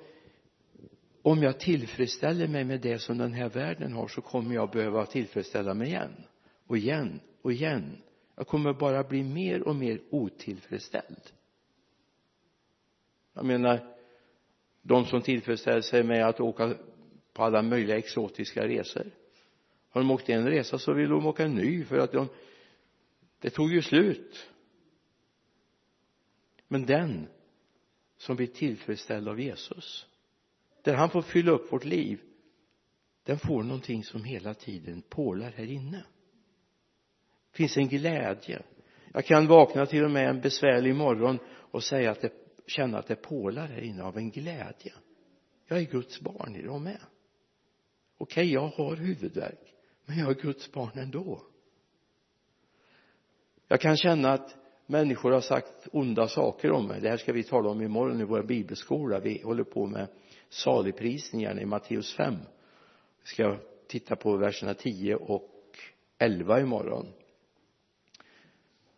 om 1.22 1.44
jag 1.44 1.60
tillfredsställer 1.60 2.48
mig 2.48 2.64
med 2.64 2.82
det 2.82 3.00
som 3.00 3.18
den 3.18 3.34
här 3.34 3.50
världen 3.50 3.94
har 3.94 4.08
så 4.08 4.22
kommer 4.22 4.56
jag 4.56 4.72
behöva 4.72 5.06
tillfredsställa 5.06 5.74
mig 5.74 5.88
igen. 5.88 6.24
Och 6.68 6.78
igen 6.78 7.20
och 7.42 7.52
igen. 7.52 7.98
Jag 8.36 8.48
kommer 8.48 8.74
bara 8.74 9.04
bli 9.04 9.24
mer 9.24 9.68
och 9.68 9.76
mer 9.76 10.02
otillfredsställd. 10.10 11.32
Jag 13.34 13.46
menar 13.46 13.96
de 14.82 15.06
som 15.06 15.22
tillfredsställer 15.22 15.82
sig 15.82 16.04
med 16.04 16.28
att 16.28 16.40
åka 16.40 16.76
på 17.34 17.44
alla 17.44 17.62
möjliga 17.62 17.98
exotiska 17.98 18.68
resor 18.68 19.12
har 19.90 20.02
de 20.02 20.12
åkt 20.12 20.30
en 20.30 20.48
resa 20.48 20.80
så 20.80 20.94
vill 20.94 21.10
de 21.10 21.26
åka 21.26 21.44
en 21.44 21.56
ny 21.56 21.86
för 21.86 21.98
att 21.98 22.12
de 22.12 22.28
det 23.40 23.50
tog 23.50 23.72
ju 23.72 23.82
slut. 23.82 24.50
Men 26.68 26.86
den 26.86 27.28
som 28.18 28.36
blir 28.36 28.48
tillfredsställd 28.48 29.28
av 29.28 29.40
Jesus 29.40 30.08
där 30.82 30.94
han 30.94 31.10
får 31.10 31.22
fylla 31.22 31.52
upp 31.52 31.72
vårt 31.72 31.86
liv 31.86 32.22
den 33.24 33.40
får 33.40 33.64
någonting 33.64 34.04
som 34.04 34.24
hela 34.24 34.54
tiden 34.54 35.02
pålar 35.02 35.52
här 35.52 35.66
inne. 35.72 36.04
Det 37.52 37.58
finns 37.58 37.78
en 37.78 37.88
glädje. 37.88 38.62
Jag 39.14 39.26
kan 39.26 39.48
vakna 39.48 39.86
till 39.86 40.04
och 40.04 40.12
med 40.12 40.30
en 40.30 40.42
besvärlig 40.42 40.96
morgon 40.96 41.40
och 41.48 41.84
säga 41.84 42.12
att 42.12 42.22
det, 42.22 42.34
känna 42.68 42.98
att 42.98 43.08
det 43.08 43.16
pålar 43.16 43.68
här 43.68 43.82
inne 43.82 44.04
av 44.04 44.18
en 44.18 44.32
glädje. 44.32 44.94
Jag 45.68 45.80
är 45.80 45.84
Guds 45.84 46.22
barn 46.22 46.56
idag 46.56 46.82
med? 46.82 47.00
Okej 48.18 48.44
okay, 48.44 48.54
jag 48.54 48.68
har 48.68 48.96
huvudvärk 48.96 49.74
men 50.10 50.20
jag 50.20 50.30
är 50.30 50.42
Guds 50.42 50.72
barn 50.72 50.92
ändå. 50.96 51.42
Jag 53.68 53.82
kan 53.82 53.98
känna 53.98 54.32
att 54.32 54.56
människor 54.86 55.32
har 55.32 55.42
sagt 55.42 55.88
onda 55.92 56.28
saker 56.28 56.72
om 56.72 56.88
mig. 56.88 57.02
Det 57.02 57.10
här 57.10 57.18
ska 57.18 57.34
vi 57.34 57.44
tala 57.44 57.70
om 57.70 57.82
imorgon 57.82 58.22
i 58.22 58.24
vår 58.24 58.44
bibelskola. 58.44 59.20
Vi 59.20 59.42
håller 59.42 59.64
på 59.64 59.86
med 59.86 60.08
saligprisningarna 60.50 61.62
i 61.62 61.66
Matteus 61.66 62.14
5 62.14 62.36
vi 63.22 63.28
ska 63.28 63.58
titta 63.88 64.16
på 64.16 64.38
verserna 64.38 64.74
10 64.74 65.16
och 65.16 65.52
11 66.18 66.60
imorgon. 66.60 67.08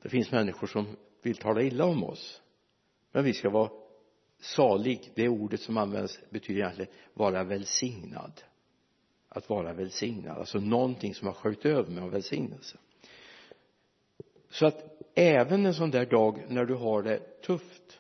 Det 0.02 0.10
finns 0.10 0.32
människor 0.32 0.68
som 0.68 0.98
vill 1.22 1.38
tala 1.38 1.62
illa 1.62 1.86
om 1.86 2.04
oss. 2.04 2.42
Men 3.12 3.24
vi 3.24 3.34
ska 3.34 3.50
vara 3.50 3.72
salig. 4.40 5.12
Det 5.16 5.30
ordet 5.30 5.60
som 5.60 5.78
används 5.78 6.20
betyder 6.30 6.62
egentligen 6.62 6.92
vara 7.14 7.44
välsignad 7.44 8.44
att 9.34 9.50
vara 9.50 9.74
välsignad. 9.74 10.38
Alltså 10.38 10.60
någonting 10.60 11.16
som 11.16 11.28
har 11.28 11.34
sköljt 11.34 11.66
över 11.66 11.92
med 11.92 12.04
av 12.04 12.12
välsignelse. 12.12 12.78
Så 14.50 14.66
att 14.66 15.02
även 15.16 15.66
en 15.66 15.74
sån 15.74 15.92
där 15.92 16.06
dag 16.06 16.46
när 16.48 16.66
du 16.66 16.76
har 16.76 17.04
det 17.04 17.42
tufft 17.42 18.00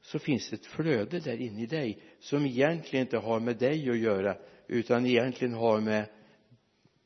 så 0.00 0.18
finns 0.18 0.50
det 0.50 0.56
ett 0.56 0.66
flöde 0.66 1.20
där 1.20 1.40
inne 1.40 1.62
i 1.62 1.66
dig 1.66 2.02
som 2.18 2.46
egentligen 2.46 3.06
inte 3.06 3.18
har 3.18 3.40
med 3.40 3.56
dig 3.56 3.90
att 3.90 3.98
göra 3.98 4.36
utan 4.66 5.06
egentligen 5.06 5.54
har 5.54 5.80
med 5.80 6.08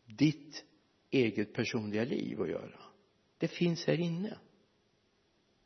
ditt 0.07 0.65
eget 1.11 1.53
personliga 1.53 2.05
liv 2.05 2.41
att 2.41 2.49
göra. 2.49 2.81
Det 3.39 3.49
finns 3.49 3.87
här 3.87 4.01
inne. 4.01 4.39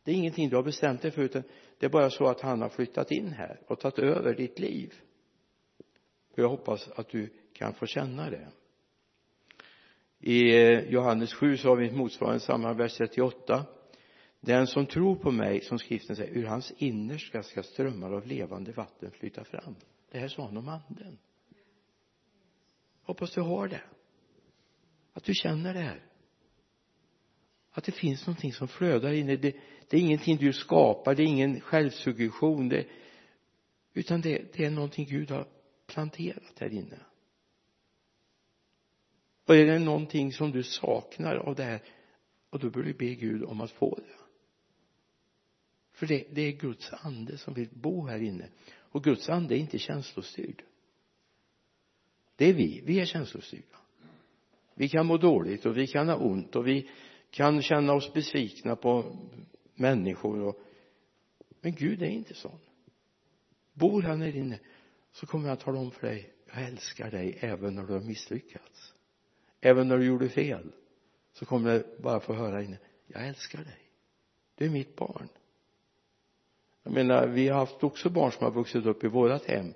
Det 0.05 0.11
är 0.11 0.15
ingenting 0.15 0.49
du 0.49 0.57
har 0.57 0.63
bestämt 0.63 1.03
dig 1.03 1.11
för 1.11 1.23
utan 1.23 1.43
det 1.79 1.87
är 1.87 1.91
bara 1.91 2.11
så 2.11 2.27
att 2.27 2.41
han 2.41 2.63
har 2.63 2.69
flyttat 2.69 3.11
in 3.11 3.33
här 3.33 3.61
och 3.67 3.81
tagit 3.81 3.99
över 3.99 4.35
ditt 4.35 4.59
liv. 4.59 4.95
Och 6.33 6.39
jag 6.39 6.49
hoppas 6.49 6.89
att 6.89 7.09
du 7.09 7.33
kan 7.61 7.75
få 7.75 7.87
känna 7.87 8.31
det. 8.31 8.49
I 10.19 10.57
eh, 10.57 10.81
Johannes 10.81 11.35
7 11.35 11.57
så 11.57 11.69
har 11.69 11.77
vi 11.77 11.87
ett 11.87 11.97
motsvarande 11.97 12.41
samma 12.41 12.73
vers 12.73 12.97
38 12.97 13.67
den 14.41 14.67
som 14.67 14.87
tror 14.87 15.17
på 15.17 15.31
mig 15.31 15.61
som 15.61 15.79
skriften 15.79 16.17
säger 16.17 16.37
ur 16.39 16.47
hans 16.47 16.73
innerska 16.77 17.43
ska 17.43 17.63
strömmar 17.63 18.13
av 18.13 18.27
levande 18.27 18.73
vatten 18.73 19.11
flyta 19.11 19.45
fram. 19.45 19.77
Det 20.11 20.19
här 20.19 20.29
sa 20.29 20.45
han 20.45 20.57
om 20.57 20.69
anden. 20.69 21.19
Hoppas 23.03 23.35
du 23.35 23.41
har 23.41 23.69
det. 23.69 23.83
Att 25.13 25.25
du 25.25 25.35
känner 25.35 25.75
det 25.75 25.81
här. 25.81 26.03
Att 27.71 27.85
det 27.85 27.93
finns 27.93 28.27
någonting 28.27 28.53
som 28.53 28.69
flödar 28.69 29.13
inne 29.13 29.37
det, 29.37 29.57
det 29.89 29.97
är 29.97 30.01
ingenting 30.01 30.37
du 30.37 30.53
skapar 30.53 31.15
det 31.15 31.23
är 31.23 31.27
ingen 31.27 31.61
självsuggestion 31.61 32.69
det, 32.69 32.87
utan 33.93 34.21
det, 34.21 34.53
det 34.57 34.65
är 34.65 34.71
någonting 34.71 35.07
Gud 35.07 35.31
har 35.31 35.49
planterat 35.87 36.61
här 36.61 36.73
inne 36.73 36.99
och 39.45 39.57
är 39.57 39.67
det 39.67 39.79
någonting 39.79 40.33
som 40.33 40.51
du 40.51 40.63
saknar 40.63 41.37
av 41.37 41.55
det 41.55 41.63
här 41.63 41.83
och 42.51 42.59
då 42.59 42.71
bör 42.71 42.83
du 42.83 42.93
be 42.93 43.15
Gud 43.15 43.45
om 43.45 43.61
att 43.61 43.71
få 43.71 43.95
det. 43.95 44.21
För 45.93 46.07
det, 46.07 46.27
det 46.31 46.43
är 46.43 46.53
Guds 46.53 46.93
ande 46.93 47.39
som 47.39 47.55
vill 47.55 47.69
bo 47.73 48.07
här 48.07 48.23
inne. 48.23 48.49
Och 48.79 49.05
Guds 49.05 49.29
ande 49.29 49.57
är 49.57 49.59
inte 49.59 49.79
känslostyrd. 49.79 50.63
Det 52.37 52.49
är 52.49 52.55
vi, 52.55 52.83
vi 52.85 53.01
är 53.01 53.05
känslostyrda. 53.05 53.77
Vi 54.75 54.89
kan 54.89 55.07
må 55.07 55.17
dåligt 55.17 55.67
och 55.67 55.77
vi 55.77 55.87
kan 55.87 56.09
ha 56.09 56.17
ont 56.17 56.57
och 56.57 56.67
vi 56.67 56.91
kan 57.31 57.63
känna 57.63 57.93
oss 57.93 58.13
besvikna 58.13 58.77
på 58.77 59.17
människor 59.75 60.41
och 60.41 60.61
men 61.61 61.75
Gud 61.75 62.03
är 62.03 62.07
inte 62.07 62.35
sån. 62.35 62.59
Bor 63.73 64.03
han 64.03 64.21
här 64.21 64.37
inne 64.37 64.59
så 65.13 65.27
kommer 65.27 65.49
han 65.49 65.57
tala 65.57 65.79
om 65.79 65.91
för 65.91 66.07
dig 66.07 66.33
jag 66.55 66.65
älskar 66.65 67.11
dig 67.11 67.39
även 67.41 67.75
när 67.75 67.87
du 67.87 67.93
har 67.93 68.01
misslyckats 68.01 68.95
även 69.61 69.89
när 69.89 69.99
du 69.99 70.07
gjorde 70.07 70.29
fel 70.29 70.73
så 71.33 71.47
kommer 71.47 71.73
du 71.73 72.03
bara 72.03 72.21
få 72.21 72.33
höra 72.33 72.63
inne 72.63 72.79
jag 73.07 73.29
älskar 73.29 73.59
dig. 73.59 73.91
Du 74.55 74.65
är 74.65 74.71
mitt 74.71 74.97
barn. 74.97 75.29
Jag 76.83 76.93
menar 76.93 77.27
vi 77.27 77.49
har 77.49 77.59
haft 77.59 77.85
också 77.85 78.11
barn 78.11 78.33
som 78.33 78.45
har 78.45 78.51
vuxit 78.51 78.87
upp 78.87 79.05
i 79.05 79.09
vårat 79.09 79.45
hem. 79.45 79.75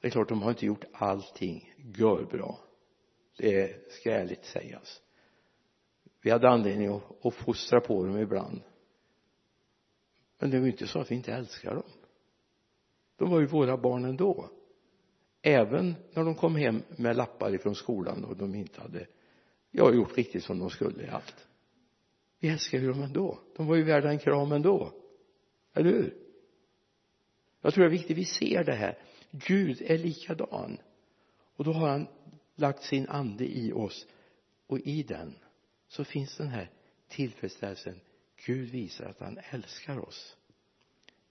Det 0.00 0.06
är 0.06 0.10
klart 0.10 0.28
de 0.28 0.42
har 0.42 0.50
inte 0.50 0.66
gjort 0.66 0.84
allting 0.92 1.74
görbra. 1.76 2.54
Det 3.36 3.92
ska 3.92 4.12
ärligt 4.12 4.44
sägas 4.44 5.02
vi 6.22 6.30
hade 6.30 6.48
anledning 6.48 6.88
att, 6.88 7.26
att 7.26 7.34
fostra 7.34 7.80
på 7.80 8.04
dem 8.04 8.18
ibland. 8.18 8.60
Men 10.38 10.50
det 10.50 10.58
var 10.58 10.66
ju 10.66 10.72
inte 10.72 10.86
så 10.86 10.98
att 10.98 11.10
vi 11.10 11.14
inte 11.14 11.34
älskar 11.34 11.74
dem. 11.74 11.90
De 13.16 13.30
var 13.30 13.40
ju 13.40 13.46
våra 13.46 13.76
barn 13.76 14.04
ändå. 14.04 14.50
Även 15.42 15.94
när 16.12 16.24
de 16.24 16.34
kom 16.34 16.56
hem 16.56 16.82
med 16.96 17.16
lappar 17.16 17.54
ifrån 17.54 17.74
skolan 17.74 18.24
och 18.24 18.36
de 18.36 18.54
inte 18.54 18.80
hade 18.80 19.06
jag 19.74 19.84
har 19.84 19.92
gjort 19.92 20.16
riktigt 20.16 20.44
som 20.44 20.58
de 20.58 20.70
skulle 20.70 21.02
i 21.02 21.08
allt. 21.08 21.46
Vi 22.38 22.48
älskar 22.48 22.78
ju 22.78 22.88
dem 22.88 23.02
ändå. 23.02 23.40
De 23.56 23.66
var 23.66 23.76
ju 23.76 23.82
värda 23.82 24.10
en 24.10 24.18
kram 24.18 24.52
ändå. 24.52 24.92
Eller 25.74 25.90
hur? 25.90 26.16
Jag 27.60 27.74
tror 27.74 27.84
det 27.84 27.88
är 27.88 27.98
viktigt 27.98 28.16
vi 28.16 28.24
ser 28.24 28.64
det 28.64 28.74
här. 28.74 28.98
Gud 29.30 29.82
är 29.82 29.98
likadan. 29.98 30.78
Och 31.56 31.64
då 31.64 31.72
har 31.72 31.88
han 31.88 32.06
lagt 32.54 32.82
sin 32.82 33.08
ande 33.08 33.58
i 33.58 33.72
oss. 33.72 34.06
Och 34.66 34.78
i 34.78 35.02
den 35.02 35.38
så 35.88 36.04
finns 36.04 36.36
den 36.36 36.48
här 36.48 36.70
tillfredsställelsen. 37.08 38.00
Gud 38.46 38.70
visar 38.70 39.04
att 39.04 39.20
han 39.20 39.38
älskar 39.50 39.98
oss. 39.98 40.36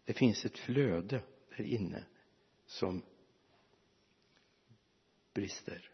Det 0.05 0.13
finns 0.13 0.45
ett 0.45 0.57
flöde 0.57 1.21
där 1.57 1.63
inne 1.63 2.03
som 2.65 3.01
brister 5.33 5.89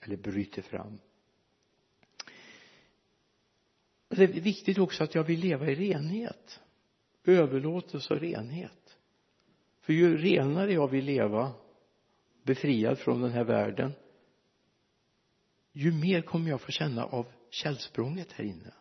eller 0.00 0.16
bryter 0.16 0.62
fram. 0.62 0.98
Alltså, 4.08 4.26
det 4.26 4.38
är 4.38 4.40
viktigt 4.40 4.78
också 4.78 5.04
att 5.04 5.14
jag 5.14 5.24
vill 5.24 5.40
leva 5.40 5.70
i 5.70 5.74
renhet. 5.74 6.60
Överlåtelse 7.24 8.14
och 8.14 8.20
renhet. 8.20 8.98
För 9.80 9.92
ju 9.92 10.16
renare 10.16 10.72
jag 10.72 10.88
vill 10.88 11.04
leva 11.04 11.52
befriad 12.42 12.98
från 12.98 13.20
den 13.22 13.30
här 13.30 13.44
världen 13.44 13.92
ju 15.78 15.92
mer 15.92 16.22
kommer 16.22 16.50
jag 16.50 16.60
få 16.60 16.72
känna 16.72 17.04
av 17.04 17.26
källsprånget 17.50 18.32
här 18.32 18.44
inne. 18.44 18.72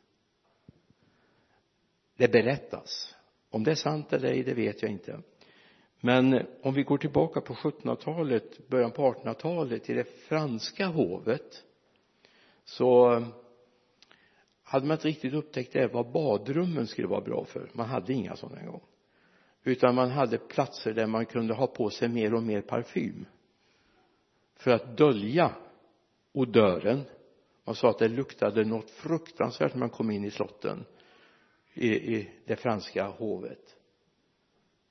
Det 2.18 2.32
berättas. 2.32 3.16
Om 3.50 3.64
det 3.64 3.72
är 3.72 3.76
sant 3.76 4.14
eller 4.14 4.30
ej 4.30 4.44
det 4.44 4.54
vet 4.54 4.82
jag 4.82 4.92
inte. 4.92 5.22
Men 6.00 6.34
eh, 6.34 6.46
om 6.62 6.74
vi 6.74 6.84
går 6.84 6.98
tillbaka 6.98 7.42
på 7.42 7.54
1700-talet 7.54 8.68
början 8.68 8.92
på 8.92 9.14
1800-talet 9.14 9.90
i 9.90 9.94
det 9.94 10.04
franska 10.04 10.88
hovet 10.88 11.64
så 12.64 13.14
eh, 13.14 13.28
hade 14.66 14.86
man 14.86 14.98
inte 14.98 15.08
riktigt 15.08 15.34
upptäckt 15.34 15.74
det 15.74 15.88
vad 15.88 16.12
badrummen 16.12 16.88
skulle 16.88 17.08
vara 17.08 17.22
bra 17.22 17.46
för. 17.46 17.70
Man 17.74 17.86
hade 17.86 18.14
inga 18.14 18.36
sådana 18.36 18.60
en 18.60 18.68
gång. 18.68 18.84
Utan 19.64 19.96
man 19.96 20.10
hade 20.12 20.38
platser 20.38 20.94
där 20.94 21.08
man 21.08 21.26
kunde 21.26 21.54
ha 21.54 21.68
på 21.68 21.90
sig 21.90 22.10
mer 22.10 22.34
och 22.34 22.44
mer 22.44 22.62
parfym. 22.62 23.26
För 24.56 24.72
att 24.72 24.98
dölja 24.98 25.56
odören. 26.32 27.04
Man 27.64 27.76
sa 27.76 27.90
att 27.90 28.00
det 28.00 28.08
luktade 28.08 28.66
något 28.66 28.90
fruktansvärt 28.90 29.74
när 29.74 29.80
man 29.80 29.90
kom 29.90 30.12
in 30.12 30.26
i 30.26 30.32
slotten. 30.32 30.86
I, 31.74 32.16
i 32.16 32.30
det 32.46 32.56
franska 32.56 33.08
hovet. 33.08 33.76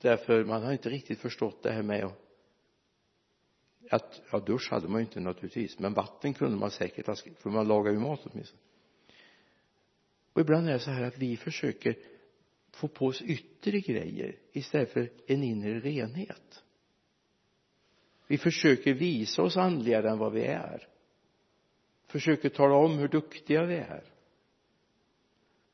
Därför 0.00 0.44
man 0.44 0.62
har 0.62 0.72
inte 0.72 0.90
riktigt 0.90 1.18
förstått 1.18 1.62
det 1.62 1.72
här 1.72 1.82
med 1.82 2.10
att, 3.90 4.22
ja 4.30 4.38
dusch 4.38 4.68
hade 4.70 4.88
man 4.88 5.00
ju 5.00 5.06
inte 5.06 5.20
naturligtvis. 5.20 5.78
Men 5.78 5.94
vatten 5.94 6.34
kunde 6.34 6.56
man 6.56 6.70
säkert 6.70 7.06
ha 7.06 7.14
för 7.38 7.50
man 7.50 7.68
lagade 7.68 7.96
ju 7.96 8.00
mat 8.00 8.20
åtminstone 8.24 8.60
och 10.34 10.40
ibland 10.40 10.68
är 10.68 10.72
det 10.72 10.78
så 10.78 10.90
här 10.90 11.02
att 11.02 11.18
vi 11.18 11.36
försöker 11.36 11.96
få 12.70 12.88
på 12.88 13.06
oss 13.06 13.22
yttre 13.22 13.80
grejer 13.80 14.36
istället 14.52 14.92
för 14.92 15.10
en 15.26 15.42
inre 15.42 15.80
renhet. 15.80 16.64
Vi 18.26 18.38
försöker 18.38 18.94
visa 18.94 19.42
oss 19.42 19.56
andligare 19.56 20.10
än 20.10 20.18
vad 20.18 20.32
vi 20.32 20.44
är. 20.44 20.88
Försöker 22.06 22.48
tala 22.48 22.74
om 22.74 22.98
hur 22.98 23.08
duktiga 23.08 23.64
vi 23.64 23.76
är. 23.76 24.04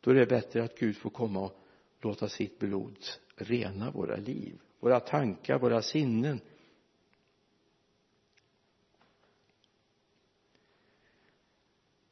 Då 0.00 0.10
är 0.10 0.14
det 0.14 0.26
bättre 0.26 0.64
att 0.64 0.78
Gud 0.78 0.96
får 0.96 1.10
komma 1.10 1.40
och 1.40 1.56
låta 2.00 2.28
sitt 2.28 2.58
blod 2.58 2.98
rena 3.36 3.90
våra 3.90 4.16
liv 4.16 4.60
våra 4.80 5.00
tankar, 5.00 5.58
våra 5.58 5.82
sinnen. 5.82 6.40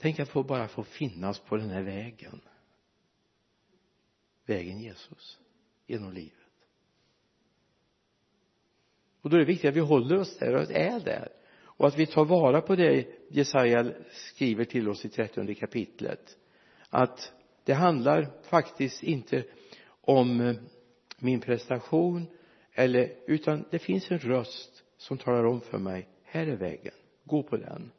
Tänk 0.00 0.20
att 0.20 0.28
få 0.28 0.42
bara 0.42 0.68
få 0.68 0.84
finnas 0.84 1.38
på 1.38 1.56
den 1.56 1.70
här 1.70 1.82
vägen. 1.82 2.40
Vägen 4.46 4.80
Jesus 4.80 5.38
genom 5.86 6.12
livet. 6.12 6.32
Och 9.20 9.30
då 9.30 9.36
är 9.36 9.40
det 9.40 9.46
viktigt 9.46 9.68
att 9.68 9.76
vi 9.76 9.80
håller 9.80 10.18
oss 10.18 10.38
där 10.38 10.54
och 10.54 10.70
är 10.70 11.00
där. 11.00 11.28
Och 11.60 11.86
att 11.86 11.98
vi 11.98 12.06
tar 12.06 12.24
vara 12.24 12.60
på 12.60 12.76
det 12.76 13.06
Jesaja 13.28 13.92
skriver 14.10 14.64
till 14.64 14.88
oss 14.88 15.04
i 15.04 15.08
trettionde 15.08 15.54
kapitlet. 15.54 16.38
Att 16.88 17.32
det 17.64 17.72
handlar 17.72 18.42
faktiskt 18.42 19.02
inte 19.02 19.44
om 20.00 20.40
eh, 20.40 20.56
min 21.18 21.40
prestation 21.40 22.26
eller 22.72 23.14
utan 23.26 23.64
det 23.70 23.78
finns 23.78 24.10
en 24.10 24.18
röst 24.18 24.84
som 24.96 25.18
talar 25.18 25.44
om 25.44 25.60
för 25.60 25.78
mig 25.78 26.08
här 26.22 26.46
är 26.46 26.56
vägen. 26.56 26.94
Gå 27.24 27.42
på 27.42 27.56
den. 27.56 27.90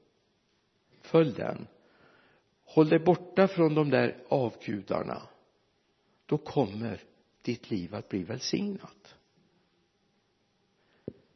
Följ 1.01 1.33
den 1.33 1.67
håll 2.69 2.89
dig 2.89 2.99
borta 2.99 3.47
från 3.47 3.75
de 3.75 3.89
där 3.89 4.23
avgudarna. 4.27 5.21
Då 6.25 6.37
kommer 6.37 7.01
ditt 7.41 7.71
liv 7.71 7.95
att 7.95 8.09
bli 8.09 8.23
välsignat. 8.23 9.15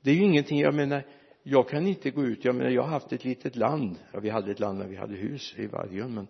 Det 0.01 0.11
är 0.11 0.15
ju 0.15 0.23
ingenting 0.23 0.59
jag 0.59 0.73
menar 0.73 1.03
jag 1.43 1.69
kan 1.69 1.87
inte 1.87 2.11
gå 2.11 2.23
ut. 2.23 2.45
Jag 2.45 2.55
menar 2.55 2.69
jag 2.69 2.81
har 2.81 2.89
haft 2.89 3.13
ett 3.13 3.25
litet 3.25 3.55
land. 3.55 3.99
Ja 4.11 4.19
vi 4.19 4.29
hade 4.29 4.51
ett 4.51 4.59
land 4.59 4.79
när 4.79 4.87
vi 4.87 4.95
hade 4.95 5.15
hus 5.15 5.53
i 5.57 5.67
Vargön 5.67 6.13
men 6.13 6.27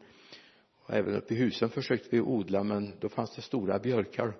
och 0.85 0.93
även 0.93 1.15
uppe 1.15 1.33
i 1.33 1.37
husen 1.37 1.69
försökte 1.69 2.07
vi 2.11 2.21
odla 2.21 2.63
men 2.63 2.93
då 2.99 3.09
fanns 3.09 3.35
det 3.35 3.41
stora 3.41 3.79
björkar. 3.79 4.33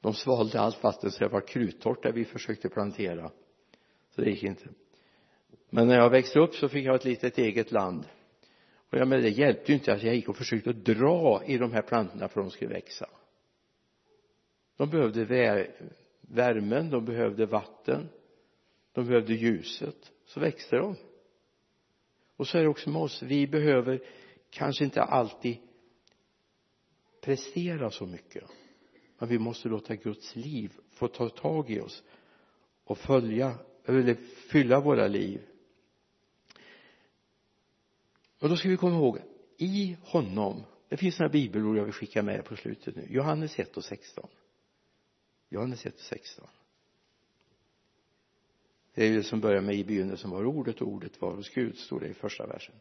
De 0.00 0.14
svalde 0.14 0.60
allt 0.60 0.82
vatten 0.82 1.10
så 1.10 1.24
det 1.24 1.28
var 1.30 1.40
kruttorrt 1.40 2.02
där 2.02 2.12
vi 2.12 2.24
försökte 2.24 2.68
plantera. 2.68 3.30
Så 4.14 4.20
det 4.20 4.30
gick 4.30 4.42
inte. 4.42 4.68
Men 5.70 5.88
när 5.88 5.96
jag 5.96 6.10
växte 6.10 6.38
upp 6.38 6.54
så 6.54 6.68
fick 6.68 6.86
jag 6.86 6.94
ett 6.94 7.04
litet 7.04 7.38
eget 7.38 7.72
land 7.72 8.06
och 8.90 8.98
jag 8.98 9.08
menar 9.08 9.22
det 9.22 9.28
hjälpte 9.28 9.72
ju 9.72 9.78
inte 9.78 9.92
att 9.92 10.02
jag 10.02 10.14
gick 10.14 10.28
och 10.28 10.36
försökte 10.36 10.72
dra 10.72 11.42
i 11.46 11.58
de 11.58 11.72
här 11.72 11.82
plantorna 11.82 12.28
för 12.28 12.40
att 12.40 12.46
de 12.46 12.50
skulle 12.50 12.74
växa. 12.74 13.06
De 14.76 14.90
behövde 14.90 15.24
värmen 16.20 16.90
de 16.90 17.04
behövde 17.04 17.46
vatten 17.46 18.08
de 18.92 19.06
behövde 19.06 19.34
ljuset. 19.34 20.12
Så 20.26 20.40
växte 20.40 20.76
de. 20.76 20.96
Och 22.36 22.46
så 22.46 22.58
är 22.58 22.62
det 22.62 22.68
också 22.68 22.90
med 22.90 23.02
oss 23.02 23.22
vi 23.22 23.46
behöver 23.46 24.02
kanske 24.50 24.84
inte 24.84 25.02
alltid 25.02 25.56
prestera 27.20 27.90
så 27.90 28.06
mycket 28.06 28.44
men 29.18 29.28
vi 29.28 29.38
måste 29.38 29.68
låta 29.68 29.94
Guds 29.94 30.36
liv 30.36 30.72
få 30.90 31.08
ta 31.08 31.28
tag 31.28 31.70
i 31.70 31.80
oss 31.80 32.02
och 32.84 32.98
följa 32.98 33.54
eller 33.84 34.14
fylla 34.50 34.80
våra 34.80 35.06
liv 35.06 35.40
och 38.40 38.48
då 38.48 38.56
ska 38.56 38.68
vi 38.68 38.76
komma 38.76 38.96
ihåg 38.96 39.18
i 39.56 39.96
honom 40.02 40.62
det 40.88 40.96
finns 40.96 41.18
några 41.18 41.32
bibelord 41.32 41.76
jag 41.76 41.84
vill 41.84 41.92
skicka 41.92 42.22
med 42.22 42.44
på 42.44 42.56
slutet 42.56 42.96
nu. 42.96 43.06
Johannes 43.10 43.58
1 43.58 43.76
och 43.76 43.84
16 43.84 44.28
Johannes 45.48 45.86
1 45.86 45.94
och 45.94 46.00
16 46.00 46.48
det 48.94 49.04
är 49.04 49.08
ju 49.08 49.16
det 49.16 49.22
som 49.22 49.40
börjar 49.40 49.60
med 49.60 49.74
i 49.74 49.84
begynnelsen 49.84 50.30
var 50.30 50.44
ordet 50.44 50.80
och 50.80 50.88
ordet 50.88 51.20
var 51.20 51.34
hos 51.34 51.48
Gud 51.48 51.78
står 51.78 52.00
det 52.00 52.08
i 52.08 52.14
första 52.14 52.46
versen. 52.46 52.74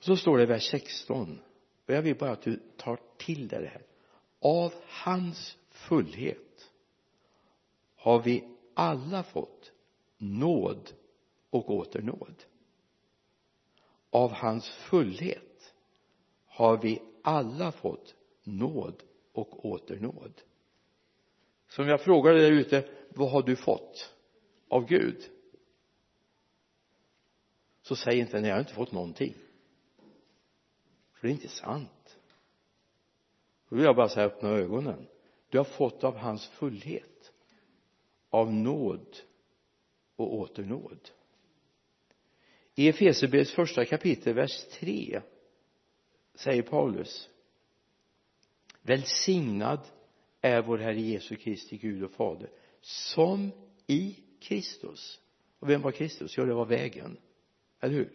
Så 0.00 0.16
står 0.16 0.36
det 0.36 0.42
i 0.42 0.46
vers 0.46 0.70
16 0.70 1.40
och 1.86 1.94
jag 1.94 2.02
vill 2.02 2.16
bara 2.16 2.30
att 2.30 2.42
du 2.42 2.60
tar 2.76 3.00
till 3.18 3.48
dig 3.48 3.62
det 3.62 3.68
här. 3.68 3.82
Av 4.40 4.72
hans 4.86 5.56
fullhet 5.70 6.70
har 7.96 8.22
vi 8.22 8.44
alla 8.74 9.22
fått 9.22 9.72
nåd 10.18 10.92
och 11.50 11.70
åter 11.70 12.02
nåd 12.02 12.44
av 14.12 14.32
hans 14.32 14.68
fullhet 14.68 15.74
har 16.46 16.76
vi 16.76 17.02
alla 17.22 17.72
fått 17.72 18.14
nåd 18.44 19.02
och 19.32 19.64
åter 19.66 20.00
nåd 20.00 20.42
så 21.68 21.82
om 21.82 21.88
jag 21.88 22.00
frågar 22.00 22.32
dig 22.32 22.42
där 22.42 22.52
ute 22.52 22.88
vad 23.08 23.30
har 23.30 23.42
du 23.42 23.56
fått 23.56 24.14
av 24.68 24.86
Gud? 24.86 25.30
Så 27.82 27.96
säg 27.96 28.18
inte 28.18 28.40
nej 28.40 28.48
jag 28.48 28.56
har 28.56 28.60
inte 28.60 28.74
fått 28.74 28.92
någonting. 28.92 29.34
För 31.12 31.26
det 31.26 31.28
är 31.28 31.32
inte 31.32 31.48
sant. 31.48 32.18
Då 33.68 33.76
vill 33.76 33.84
jag 33.84 33.96
bara 33.96 34.08
säga 34.08 34.26
öppna 34.26 34.48
ögonen. 34.48 35.06
Du 35.48 35.58
har 35.58 35.64
fått 35.64 36.04
av 36.04 36.16
hans 36.16 36.48
fullhet 36.48 37.32
av 38.30 38.52
nåd 38.52 39.16
och 40.16 40.34
åter 40.34 40.64
nåd 40.64 41.10
i 42.74 42.88
Efesierbrevets 42.88 43.52
första 43.52 43.84
kapitel 43.84 44.34
vers 44.34 44.64
3 44.70 45.22
säger 46.34 46.62
Paulus 46.62 47.28
välsignad 48.82 49.80
är 50.40 50.62
vår 50.62 50.78
Herre 50.78 51.00
Jesu 51.00 51.36
Kristi 51.36 51.76
Gud 51.76 52.04
och 52.04 52.10
Fader 52.10 52.50
som 52.80 53.50
i 53.86 54.16
Kristus. 54.40 55.20
Och 55.58 55.70
vem 55.70 55.82
var 55.82 55.92
Kristus? 55.92 56.36
Ja, 56.36 56.44
det 56.44 56.54
var 56.54 56.66
vägen. 56.66 57.16
Eller 57.80 57.94
hur? 57.94 58.12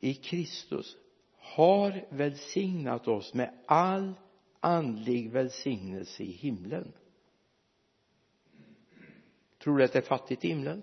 I 0.00 0.14
Kristus 0.14 0.96
har 1.36 2.06
välsignat 2.10 3.08
oss 3.08 3.34
med 3.34 3.54
all 3.66 4.14
andlig 4.60 5.30
välsignelse 5.30 6.22
i 6.22 6.30
himlen 6.30 6.92
tror 9.64 9.78
du 9.78 9.84
att 9.84 9.92
det 9.92 9.98
är 9.98 10.02
fattigt 10.02 10.44
i 10.44 10.48
himlen? 10.48 10.82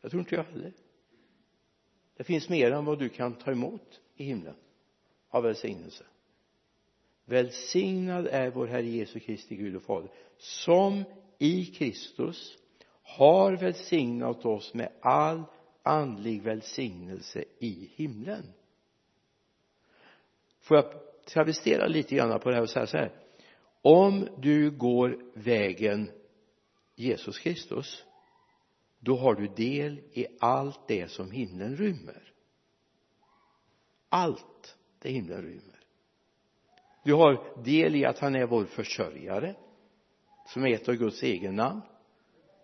Jag 0.00 0.10
tror 0.10 0.20
inte 0.20 0.34
jag 0.34 0.44
heller. 0.44 0.72
Det 2.16 2.24
finns 2.24 2.48
mer 2.48 2.70
än 2.70 2.84
vad 2.84 2.98
du 2.98 3.08
kan 3.08 3.34
ta 3.34 3.50
emot 3.50 4.00
i 4.16 4.24
himlen 4.24 4.54
av 5.28 5.42
välsignelse. 5.42 6.04
Välsignad 7.24 8.26
är 8.26 8.50
vår 8.50 8.66
Herre 8.66 8.86
Jesu 8.86 9.20
Kristi 9.20 9.56
Gud 9.56 9.76
och 9.76 9.82
Fader 9.82 10.10
som 10.38 11.04
i 11.38 11.66
Kristus 11.66 12.58
har 13.02 13.56
välsignat 13.56 14.44
oss 14.44 14.74
med 14.74 14.92
all 15.00 15.42
andlig 15.82 16.42
välsignelse 16.42 17.44
i 17.58 17.90
himlen. 17.94 18.52
Får 20.60 20.76
jag 20.76 20.92
travestera 21.24 21.86
lite 21.86 22.14
grann 22.14 22.40
på 22.40 22.48
det 22.48 22.54
här 22.54 22.62
och 22.62 22.70
säga 22.70 22.86
så 22.86 22.96
här? 22.96 23.29
Om 23.82 24.28
du 24.38 24.70
går 24.70 25.18
vägen 25.34 26.10
Jesus 26.94 27.38
Kristus 27.38 28.04
då 29.00 29.16
har 29.16 29.34
du 29.34 29.46
del 29.46 29.98
i 30.12 30.26
allt 30.40 30.88
det 30.88 31.10
som 31.10 31.30
himlen 31.30 31.76
rymmer. 31.76 32.32
Allt 34.08 34.76
det 34.98 35.10
himlen 35.10 35.42
rymmer. 35.42 35.80
Du 37.04 37.14
har 37.14 37.62
del 37.64 37.96
i 37.96 38.04
att 38.04 38.18
han 38.18 38.34
är 38.34 38.46
vår 38.46 38.64
försörjare 38.64 39.54
som 40.46 40.64
är 40.64 40.74
ett 40.74 40.88
av 40.88 40.94
Guds 40.94 41.22
egen 41.22 41.56
namn. 41.56 41.80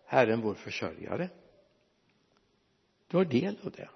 Herren 0.05 0.40
vår 0.40 0.55
försörjare. 0.55 1.29
Du 3.07 3.16
har 3.16 3.24
del 3.24 3.59
av 3.62 3.70
det. 3.70 3.88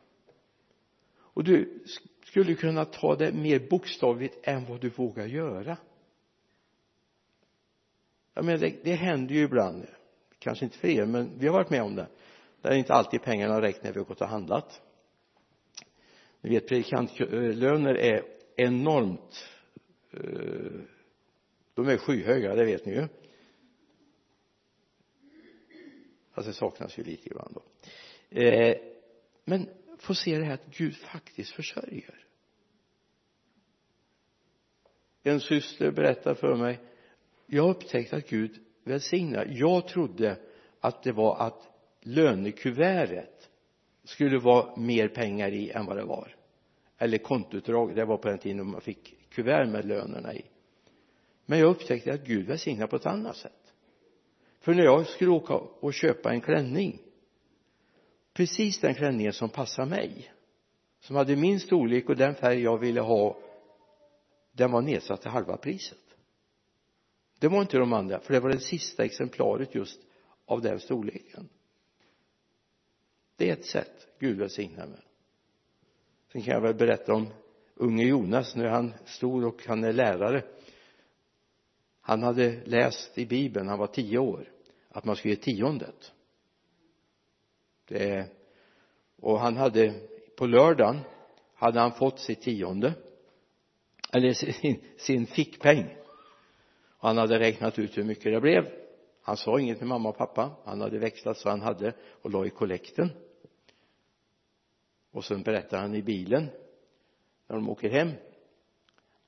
Och 1.13 1.45
du 1.45 1.85
skulle 2.25 2.55
kunna 2.55 2.85
ta 2.85 3.17
det 3.17 3.33
mer 3.33 3.69
bokstavligt 3.71 4.39
än 4.43 4.65
vad 4.65 4.81
du 4.81 4.89
vågar 4.89 5.27
göra 5.27 5.77
jag 8.41 8.45
menar 8.45 8.59
det, 8.59 8.85
det 8.85 8.95
händer 8.95 9.35
ju 9.35 9.43
ibland. 9.43 9.87
Kanske 10.39 10.65
inte 10.65 10.79
för 10.79 10.89
er 10.89 11.07
men 11.07 11.39
vi 11.39 11.47
har 11.47 11.55
varit 11.55 11.71
med 11.71 11.83
om 11.83 11.95
det. 11.95 12.07
Där 12.61 12.75
inte 12.75 12.93
alltid 12.93 13.23
pengarna 13.23 13.55
har 13.55 13.63
räckt 13.63 13.85
när 13.85 13.93
vi 13.93 13.99
har 13.99 14.07
gått 14.07 14.21
och 14.21 14.29
handlat. 14.29 14.83
Ni 16.41 16.51
vet 16.51 16.69
predikantlöner 16.69 17.95
är 17.95 18.25
enormt 18.57 19.49
eh, 20.13 20.81
de 21.75 21.89
är 21.89 21.97
skyhöga 21.97 22.55
det 22.55 22.65
vet 22.65 22.87
ni 22.87 22.93
ju. 22.93 23.09
Fast 26.33 26.49
det 26.49 26.55
saknas 26.55 26.99
ju 26.99 27.05
lite 27.05 27.29
ibland 27.29 27.55
då. 27.55 27.63
Eh, 28.41 28.77
men 29.45 29.69
få 29.99 30.15
se 30.15 30.39
det 30.39 30.45
här 30.45 30.55
att 30.55 30.77
Gud 30.77 30.97
faktiskt 30.97 31.53
försörjer. 31.53 32.27
En 35.23 35.41
syster 35.41 35.91
berättade 35.91 36.35
för 36.35 36.57
mig 36.57 36.90
jag 37.51 37.63
har 37.63 37.71
upptäckt 37.71 38.13
att 38.13 38.29
Gud 38.29 38.61
välsignar. 38.85 39.47
Jag 39.51 39.89
trodde 39.89 40.37
att 40.81 41.03
det 41.03 41.13
var 41.13 41.37
att 41.37 41.69
lönekuvertet 42.03 43.51
skulle 44.05 44.39
vara 44.39 44.77
mer 44.77 45.09
pengar 45.09 45.53
i 45.53 45.71
än 45.71 45.87
vad 45.87 45.97
det 45.97 46.05
var. 46.05 46.37
Eller 46.99 47.19
kontoutdrag. 47.19 47.95
Det 47.95 48.05
var 48.05 48.17
på 48.17 48.29
den 48.29 48.39
tiden 48.39 48.67
man 48.67 48.81
fick 48.81 49.31
kuvert 49.31 49.67
med 49.67 49.85
lönerna 49.85 50.35
i. 50.35 50.45
Men 51.47 51.59
jag 51.59 51.71
upptäckte 51.71 52.13
att 52.13 52.27
Gud 52.27 52.47
välsignar 52.47 52.87
på 52.87 52.97
ett 52.97 53.07
annat 53.07 53.37
sätt. 53.37 53.73
För 54.61 54.75
när 54.75 54.85
jag 54.85 55.07
skulle 55.07 55.31
åka 55.31 55.55
och 55.55 55.95
köpa 55.95 56.33
en 56.33 56.41
klänning 56.41 56.99
precis 58.33 58.81
den 58.81 58.95
klänningen 58.95 59.33
som 59.33 59.49
passar 59.49 59.87
mig 59.87 60.33
som 61.01 61.17
hade 61.17 61.37
min 61.37 61.61
storlek 61.61 62.09
och 62.09 62.17
den 62.17 62.35
färg 62.35 62.61
jag 62.61 62.79
ville 62.79 63.01
ha 63.01 63.39
den 64.53 64.71
var 64.71 64.83
nedsatt 64.83 65.21
till 65.21 65.31
halva 65.31 65.57
priset 65.57 66.10
det 67.41 67.49
var 67.49 67.61
inte 67.61 67.79
de 67.79 67.93
andra 67.93 68.21
för 68.21 68.35
det 68.35 68.41
var 68.41 68.51
det 68.51 68.61
sista 68.61 69.05
exemplaret 69.05 69.75
just 69.75 70.01
av 70.47 70.63
den 70.63 70.81
storleken. 70.81 71.49
Det 73.37 73.49
är 73.49 73.53
ett 73.53 73.67
sätt 73.67 74.07
Gud 74.19 74.39
välsignar 74.39 74.87
med. 74.87 75.03
Sen 76.33 76.43
kan 76.43 76.55
jag 76.55 76.61
väl 76.61 76.75
berätta 76.75 77.15
om 77.15 77.29
unge 77.75 78.05
Jonas 78.05 78.57
nu 78.57 78.65
är 78.65 78.71
han 78.71 78.95
stor 79.05 79.45
och 79.45 79.67
han 79.67 79.85
är 79.85 79.93
lärare. 79.93 80.45
Han 82.01 82.23
hade 82.23 82.65
läst 82.65 83.19
i 83.19 83.27
bibeln 83.27 83.69
han 83.69 83.79
var 83.79 83.87
tio 83.87 84.19
år 84.19 84.53
att 84.89 85.05
man 85.05 85.17
skulle 85.17 85.35
ge 85.35 85.41
tiondet. 85.41 86.13
Det 87.89 88.29
och 89.17 89.41
han 89.41 89.57
hade 89.57 89.95
på 90.37 90.47
lördagen 90.47 90.99
hade 91.55 91.81
han 91.81 91.93
fått 91.93 92.19
sitt 92.19 92.43
tionde 92.43 92.95
eller 94.13 94.33
sin, 94.33 94.83
sin 94.97 95.27
fickpeng 95.27 95.97
han 97.01 97.19
hade 97.19 97.39
räknat 97.39 97.79
ut 97.79 97.99
hur 97.99 98.05
mycket 98.05 98.33
det 98.33 98.41
blev. 98.41 98.69
Han 99.23 99.37
sa 99.37 99.61
inget 99.61 99.79
till 99.79 99.87
mamma 99.87 100.09
och 100.09 100.17
pappa. 100.17 100.51
Han 100.65 100.81
hade 100.81 100.99
växlat 100.99 101.39
så 101.39 101.49
han 101.49 101.61
hade 101.61 101.93
och 102.23 102.31
la 102.31 102.47
i 102.47 102.51
kollekten. 102.51 103.11
Och 105.11 105.25
sen 105.25 105.43
berättar 105.43 105.81
han 105.81 105.95
i 105.95 106.03
bilen 106.03 106.49
när 107.47 107.57
de 107.57 107.69
åker 107.69 107.91
hem 107.91 108.11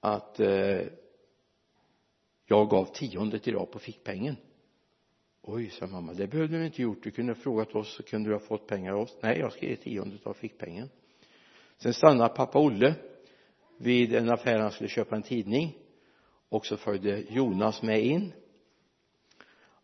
att 0.00 0.40
eh, 0.40 0.86
jag 2.46 2.70
gav 2.70 2.84
tiondet 2.84 3.48
idag 3.48 3.70
på 3.70 3.78
fickpengen 3.78 4.36
oj 5.42 5.70
sa 5.70 5.86
mamma 5.86 6.12
det 6.12 6.26
behövde 6.26 6.58
du 6.58 6.66
inte 6.66 6.82
gjort. 6.82 7.02
Du 7.02 7.10
kunde 7.10 7.32
ha 7.32 7.40
frågat 7.40 7.74
oss 7.74 7.96
så 7.96 8.02
kunde 8.02 8.30
du 8.30 8.34
ha 8.34 8.40
fått 8.40 8.66
pengar 8.66 8.92
av 8.92 9.00
oss. 9.00 9.16
Nej 9.20 9.38
jag 9.38 9.52
ska 9.52 9.66
ge 9.66 9.76
tiondet 9.76 10.26
av 10.26 10.34
fickpengen 10.34 10.88
sen 11.76 11.94
stannade 11.94 12.34
pappa 12.34 12.58
Olle 12.58 12.94
vid 13.76 14.14
en 14.14 14.30
affär 14.30 14.58
han 14.58 14.70
skulle 14.70 14.88
köpa 14.88 15.16
en 15.16 15.22
tidning 15.22 15.78
och 16.52 16.66
så 16.66 16.76
följde 16.76 17.20
Jonas 17.20 17.82
med 17.82 18.04
in. 18.04 18.32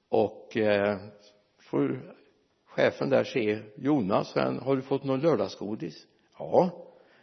Och 0.09 0.57
eh, 0.57 0.98
får 1.59 2.14
chefen 2.64 3.11
där 3.11 3.24
se 3.24 3.62
Jonas 3.76 4.33
sen 4.33 4.59
har 4.59 4.76
du 4.76 4.83
fått 4.83 5.04
någon 5.04 5.20
lördagsgodis? 5.20 6.07
Ja. 6.38 6.70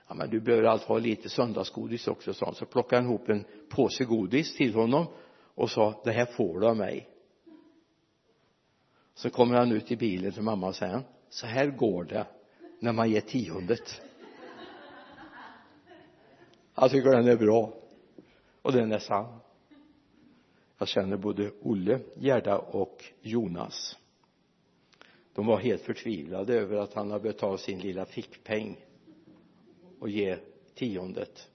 Ja 0.07 0.15
men 0.15 0.29
du 0.29 0.39
behöver 0.39 0.67
alltså 0.67 0.87
ha 0.87 0.97
lite 0.97 1.29
söndagsgodis 1.29 2.07
också 2.07 2.33
sa 2.33 2.45
han. 2.45 2.55
Så 2.55 2.65
plockade 2.65 3.01
han 3.01 3.11
ihop 3.11 3.29
en 3.29 3.45
påse 3.69 4.03
godis 4.03 4.55
till 4.55 4.73
honom 4.73 5.07
och 5.55 5.71
sa 5.71 6.01
det 6.03 6.11
här 6.11 6.25
får 6.25 6.59
du 6.59 6.67
av 6.67 6.77
mig. 6.77 7.09
Så 9.13 9.29
kommer 9.29 9.55
han 9.55 9.71
ut 9.71 9.91
i 9.91 9.95
bilen 9.95 10.31
till 10.31 10.41
mamma 10.41 10.67
och 10.67 10.75
säger 10.75 11.01
så 11.29 11.47
här 11.47 11.67
går 11.67 12.03
det 12.03 12.27
när 12.79 12.93
man 12.93 13.09
ger 13.09 13.21
tiondet. 13.21 14.01
Jag 16.75 16.91
tycker 16.91 17.09
den 17.09 17.27
är 17.27 17.37
bra 17.37 17.84
och 18.65 18.71
den 18.71 18.91
är 18.91 18.99
sann. 18.99 19.39
Jag 20.77 20.87
känner 20.87 21.17
både 21.17 21.51
Olle, 21.61 21.99
Gerda 22.15 22.57
och 22.57 23.03
Jonas. 23.21 23.97
De 25.33 25.45
var 25.45 25.57
helt 25.57 25.81
förtvivlade 25.81 26.53
över 26.53 26.77
att 26.77 26.93
han 26.93 27.11
hade 27.11 27.23
betalat 27.23 27.59
sin 27.59 27.79
lilla 27.79 28.05
fickpeng 28.05 28.77
och 29.99 30.09
ge 30.09 30.37
tiondet. 30.75 31.49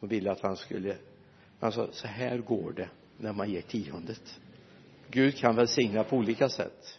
De 0.00 0.08
ville 0.08 0.32
att 0.32 0.40
han 0.40 0.56
skulle 0.56 0.96
han 1.60 1.72
sa 1.72 1.88
så 1.92 2.06
här 2.06 2.38
går 2.38 2.72
det 2.72 2.88
när 3.16 3.32
man 3.32 3.50
ger 3.50 3.62
tiondet. 3.62 4.40
Gud 5.10 5.36
kan 5.36 5.56
välsigna 5.56 6.04
på 6.04 6.16
olika 6.16 6.48
sätt. 6.48 6.98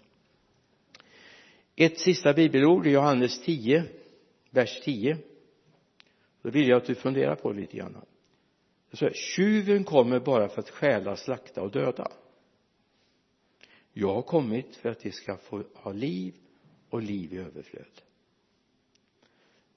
Ett 1.75 1.99
sista 1.99 2.33
bibelord 2.33 2.87
i 2.87 2.91
Johannes 2.91 3.43
10 3.43 3.83
vers 4.49 4.81
10 4.83 5.17
då 6.41 6.49
vill 6.49 6.67
jag 6.67 6.77
att 6.77 6.87
du 6.87 6.95
funderar 6.95 7.35
på 7.35 7.51
lite 7.51 7.77
grann 7.77 8.05
så 8.93 9.09
tjuven 9.09 9.83
kommer 9.83 10.19
bara 10.19 10.49
för 10.49 10.61
att 10.61 10.69
stjäla, 10.69 11.15
slakta 11.15 11.61
och 11.61 11.71
döda. 11.71 12.11
Jag 13.93 14.13
har 14.13 14.21
kommit 14.21 14.75
för 14.75 14.89
att 14.89 14.99
de 14.99 15.11
ska 15.11 15.37
få 15.37 15.63
ha 15.73 15.91
liv 15.91 16.35
och 16.89 17.01
liv 17.01 17.33
i 17.33 17.37
överflöd. 17.37 18.01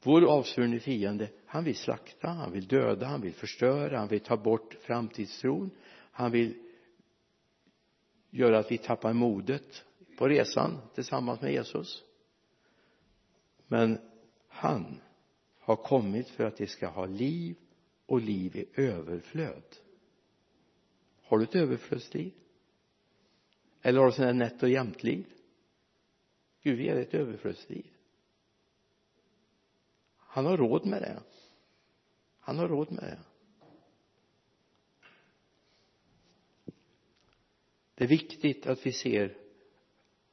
Vår 0.03 0.25
avsvurne 0.25 0.81
fiende 0.81 1.29
han 1.47 1.65
vill 1.65 1.77
slakta, 1.77 2.29
han 2.29 2.53
vill 2.53 2.67
döda, 2.67 3.07
han 3.07 3.21
vill 3.21 3.35
förstöra, 3.35 3.99
han 3.99 4.09
vill 4.09 4.21
ta 4.21 4.37
bort 4.37 4.75
framtidstron. 4.75 5.71
Han 6.11 6.31
vill 6.31 6.55
göra 8.31 8.59
att 8.59 8.73
vi 8.73 8.79
tappar 8.79 9.13
modet 9.13 9.85
på 10.19 10.29
resan 10.29 10.79
tillsammans 10.95 11.41
med 11.41 11.53
Jesus. 11.53 12.03
Men 13.67 13.99
han 14.49 15.01
har 15.59 15.77
kommit 15.77 16.29
för 16.29 16.45
att 16.45 16.57
de 16.57 16.67
ska 16.67 16.89
ha 16.89 17.07
liv 17.07 17.57
och 18.07 18.21
liv 18.21 18.57
i 18.57 18.67
överflöd. 18.75 19.77
Har 21.23 21.39
du 21.39 21.45
ett 21.45 21.55
överflödsliv? 21.55 22.33
Eller 23.83 23.99
har 24.01 24.07
du 24.07 24.13
sådant 24.13 24.39
nätt 24.39 24.63
och 24.63 24.69
jämnt 24.69 25.03
liv 25.03 25.27
Gud 26.67 26.81
ger 26.81 26.95
dig 26.95 27.03
ett 27.03 27.15
överflödsliv. 27.15 27.87
Han 30.17 30.47
har 30.47 30.57
råd 30.57 30.87
med 30.87 31.03
det. 31.03 31.23
Han 32.41 32.59
har 32.59 32.69
råd 32.69 32.93
med 32.93 33.05
det. 33.05 33.19
Det 37.95 38.05
är 38.05 38.09
viktigt 38.09 38.67
att 38.67 38.87
vi 38.87 38.93
ser 38.93 39.37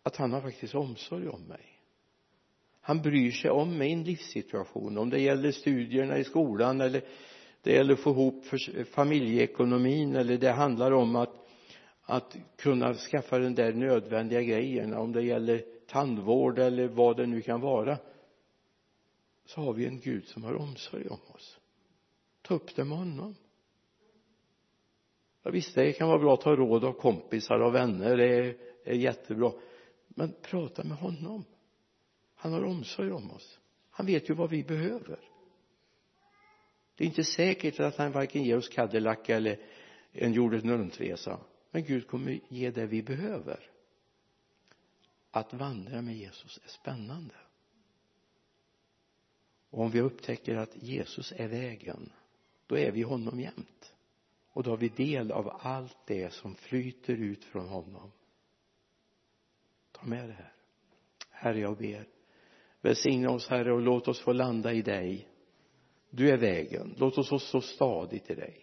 att 0.03 0.15
han 0.15 0.31
har 0.31 0.41
faktiskt 0.41 0.75
omsorg 0.75 1.27
om 1.27 1.43
mig. 1.43 1.81
Han 2.81 3.01
bryr 3.01 3.31
sig 3.31 3.51
om 3.51 3.77
min 3.77 4.03
livssituation 4.03 4.97
om 4.97 5.09
det 5.09 5.21
gäller 5.21 5.51
studierna 5.51 6.17
i 6.17 6.23
skolan 6.23 6.81
eller 6.81 7.07
det 7.63 7.71
gäller 7.71 7.93
att 7.93 7.99
få 7.99 8.09
ihop 8.09 8.45
familjeekonomin 8.91 10.15
eller 10.15 10.37
det 10.37 10.51
handlar 10.51 10.91
om 10.91 11.15
att 11.15 11.43
att 12.05 12.35
kunna 12.57 12.93
skaffa 12.93 13.39
den 13.39 13.55
där 13.55 13.73
nödvändiga 13.73 14.41
grejen 14.41 14.93
om 14.93 15.11
det 15.11 15.21
gäller 15.21 15.65
tandvård 15.87 16.59
eller 16.59 16.87
vad 16.87 17.17
det 17.17 17.25
nu 17.25 17.41
kan 17.41 17.61
vara 17.61 17.97
så 19.45 19.61
har 19.61 19.73
vi 19.73 19.85
en 19.85 19.99
Gud 19.99 20.27
som 20.27 20.43
har 20.43 20.53
omsorg 20.53 21.07
om 21.07 21.19
oss. 21.35 21.59
Ta 22.41 22.53
upp 22.53 22.75
det 22.75 22.83
med 22.83 22.97
honom. 22.97 23.35
Ja, 25.43 25.51
visst 25.51 25.75
det 25.75 25.93
kan 25.93 26.07
vara 26.07 26.19
bra 26.19 26.33
att 26.33 26.41
ta 26.41 26.55
råd 26.55 26.83
av 26.83 26.93
kompisar 26.93 27.59
och 27.59 27.75
vänner 27.75 28.17
det 28.17 28.35
är, 28.35 28.57
är 28.83 28.95
jättebra. 28.95 29.51
Men 30.07 30.33
prata 30.41 30.83
med 30.83 30.97
honom. 30.97 31.45
Han 32.35 32.53
har 32.53 32.63
omsorg 32.63 33.11
om 33.11 33.31
oss. 33.31 33.59
Han 33.89 34.05
vet 34.05 34.29
ju 34.29 34.33
vad 34.33 34.49
vi 34.49 34.63
behöver 34.63 35.19
det 36.95 37.03
är 37.03 37.07
inte 37.07 37.23
säkert 37.23 37.79
att 37.79 37.95
han 37.95 38.11
varken 38.11 38.43
ger 38.43 38.57
oss 38.57 38.69
Cadillac 38.69 39.29
eller 39.29 39.59
en 40.11 40.33
jordens 40.33 40.63
runtresa 40.63 41.39
men 41.71 41.83
Gud 41.83 42.07
kommer 42.07 42.39
ge 42.47 42.71
det 42.71 42.85
vi 42.85 43.03
behöver. 43.03 43.69
Att 45.31 45.53
vandra 45.53 46.01
med 46.01 46.15
Jesus 46.15 46.59
är 46.65 46.69
spännande. 46.69 47.35
Och 49.69 49.79
om 49.83 49.91
vi 49.91 50.01
upptäcker 50.01 50.55
att 50.55 50.83
Jesus 50.83 51.33
är 51.37 51.47
vägen 51.47 52.11
då 52.67 52.77
är 52.77 52.91
vi 52.91 53.01
honom 53.01 53.39
jämt. 53.39 53.93
Och 54.47 54.63
då 54.63 54.69
har 54.69 54.77
vi 54.77 54.89
del 54.89 55.31
av 55.31 55.59
allt 55.61 55.97
det 56.05 56.33
som 56.33 56.55
flyter 56.55 57.13
ut 57.13 57.43
från 57.43 57.67
honom. 57.67 58.11
Ta 59.91 60.05
med 60.05 60.29
det 60.29 60.33
här. 60.33 60.53
Herre 61.29 61.59
jag 61.59 61.77
ber. 61.77 62.07
Välsigna 62.81 63.29
oss 63.29 63.47
herre 63.47 63.73
och 63.73 63.81
låt 63.81 64.07
oss 64.07 64.21
få 64.21 64.33
landa 64.33 64.73
i 64.73 64.81
dig 64.81 65.27
du 66.15 66.29
är 66.29 66.37
vägen. 66.37 66.95
Låt 66.97 67.17
oss 67.17 67.43
stå 67.43 67.61
stadigt 67.61 68.29
i 68.29 68.35
dig. 68.35 68.57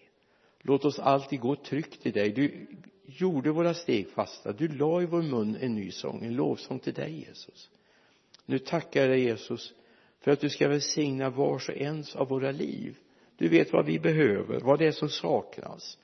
Låt 0.60 0.84
oss 0.84 0.98
alltid 0.98 1.40
gå 1.40 1.56
tryggt 1.56 2.06
i 2.06 2.10
dig. 2.10 2.30
Du 2.30 2.66
gjorde 3.04 3.50
våra 3.50 3.74
steg 3.74 4.10
fasta. 4.10 4.52
Du 4.52 4.68
la 4.68 5.02
i 5.02 5.06
vår 5.06 5.22
mun 5.22 5.56
en 5.60 5.74
ny 5.74 5.90
sång 5.90 6.24
en 6.24 6.34
lovsång 6.34 6.78
till 6.78 6.94
dig 6.94 7.24
Jesus. 7.28 7.70
Nu 8.46 8.58
tackar 8.58 9.00
jag 9.00 9.10
dig 9.10 9.20
Jesus 9.20 9.74
för 10.20 10.30
att 10.30 10.40
du 10.40 10.48
ska 10.48 10.68
välsigna 10.68 11.30
vars 11.30 11.68
och 11.68 11.76
ens 11.76 12.16
av 12.16 12.28
våra 12.28 12.50
liv. 12.50 12.96
Du 13.36 13.48
vet 13.48 13.72
vad 13.72 13.86
vi 13.86 13.98
behöver 13.98 14.60
vad 14.60 14.78
det 14.78 14.86
är 14.86 14.92
som 14.92 15.08
saknas. 15.08 15.98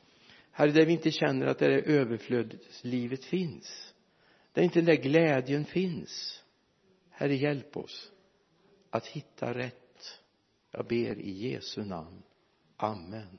Herre 0.50 0.70
där 0.70 0.86
vi 0.86 0.92
inte 0.92 1.10
känner 1.10 1.46
att 1.46 1.58
det 1.58 1.66
är 1.66 1.88
överflödslivet 1.88 3.24
finns. 3.24 3.94
Där 4.52 4.62
inte 4.62 4.78
den 4.78 4.86
där 4.86 5.02
glädjen 5.02 5.64
finns. 5.64 6.42
Herre 7.10 7.34
hjälp 7.34 7.76
oss 7.76 8.12
att 8.90 9.06
hitta 9.06 9.54
rätt 9.54 9.85
jag 10.76 10.86
ber 10.86 11.18
i 11.18 11.30
Jesu 11.30 11.84
namn. 11.84 12.22
Amen. 12.76 13.38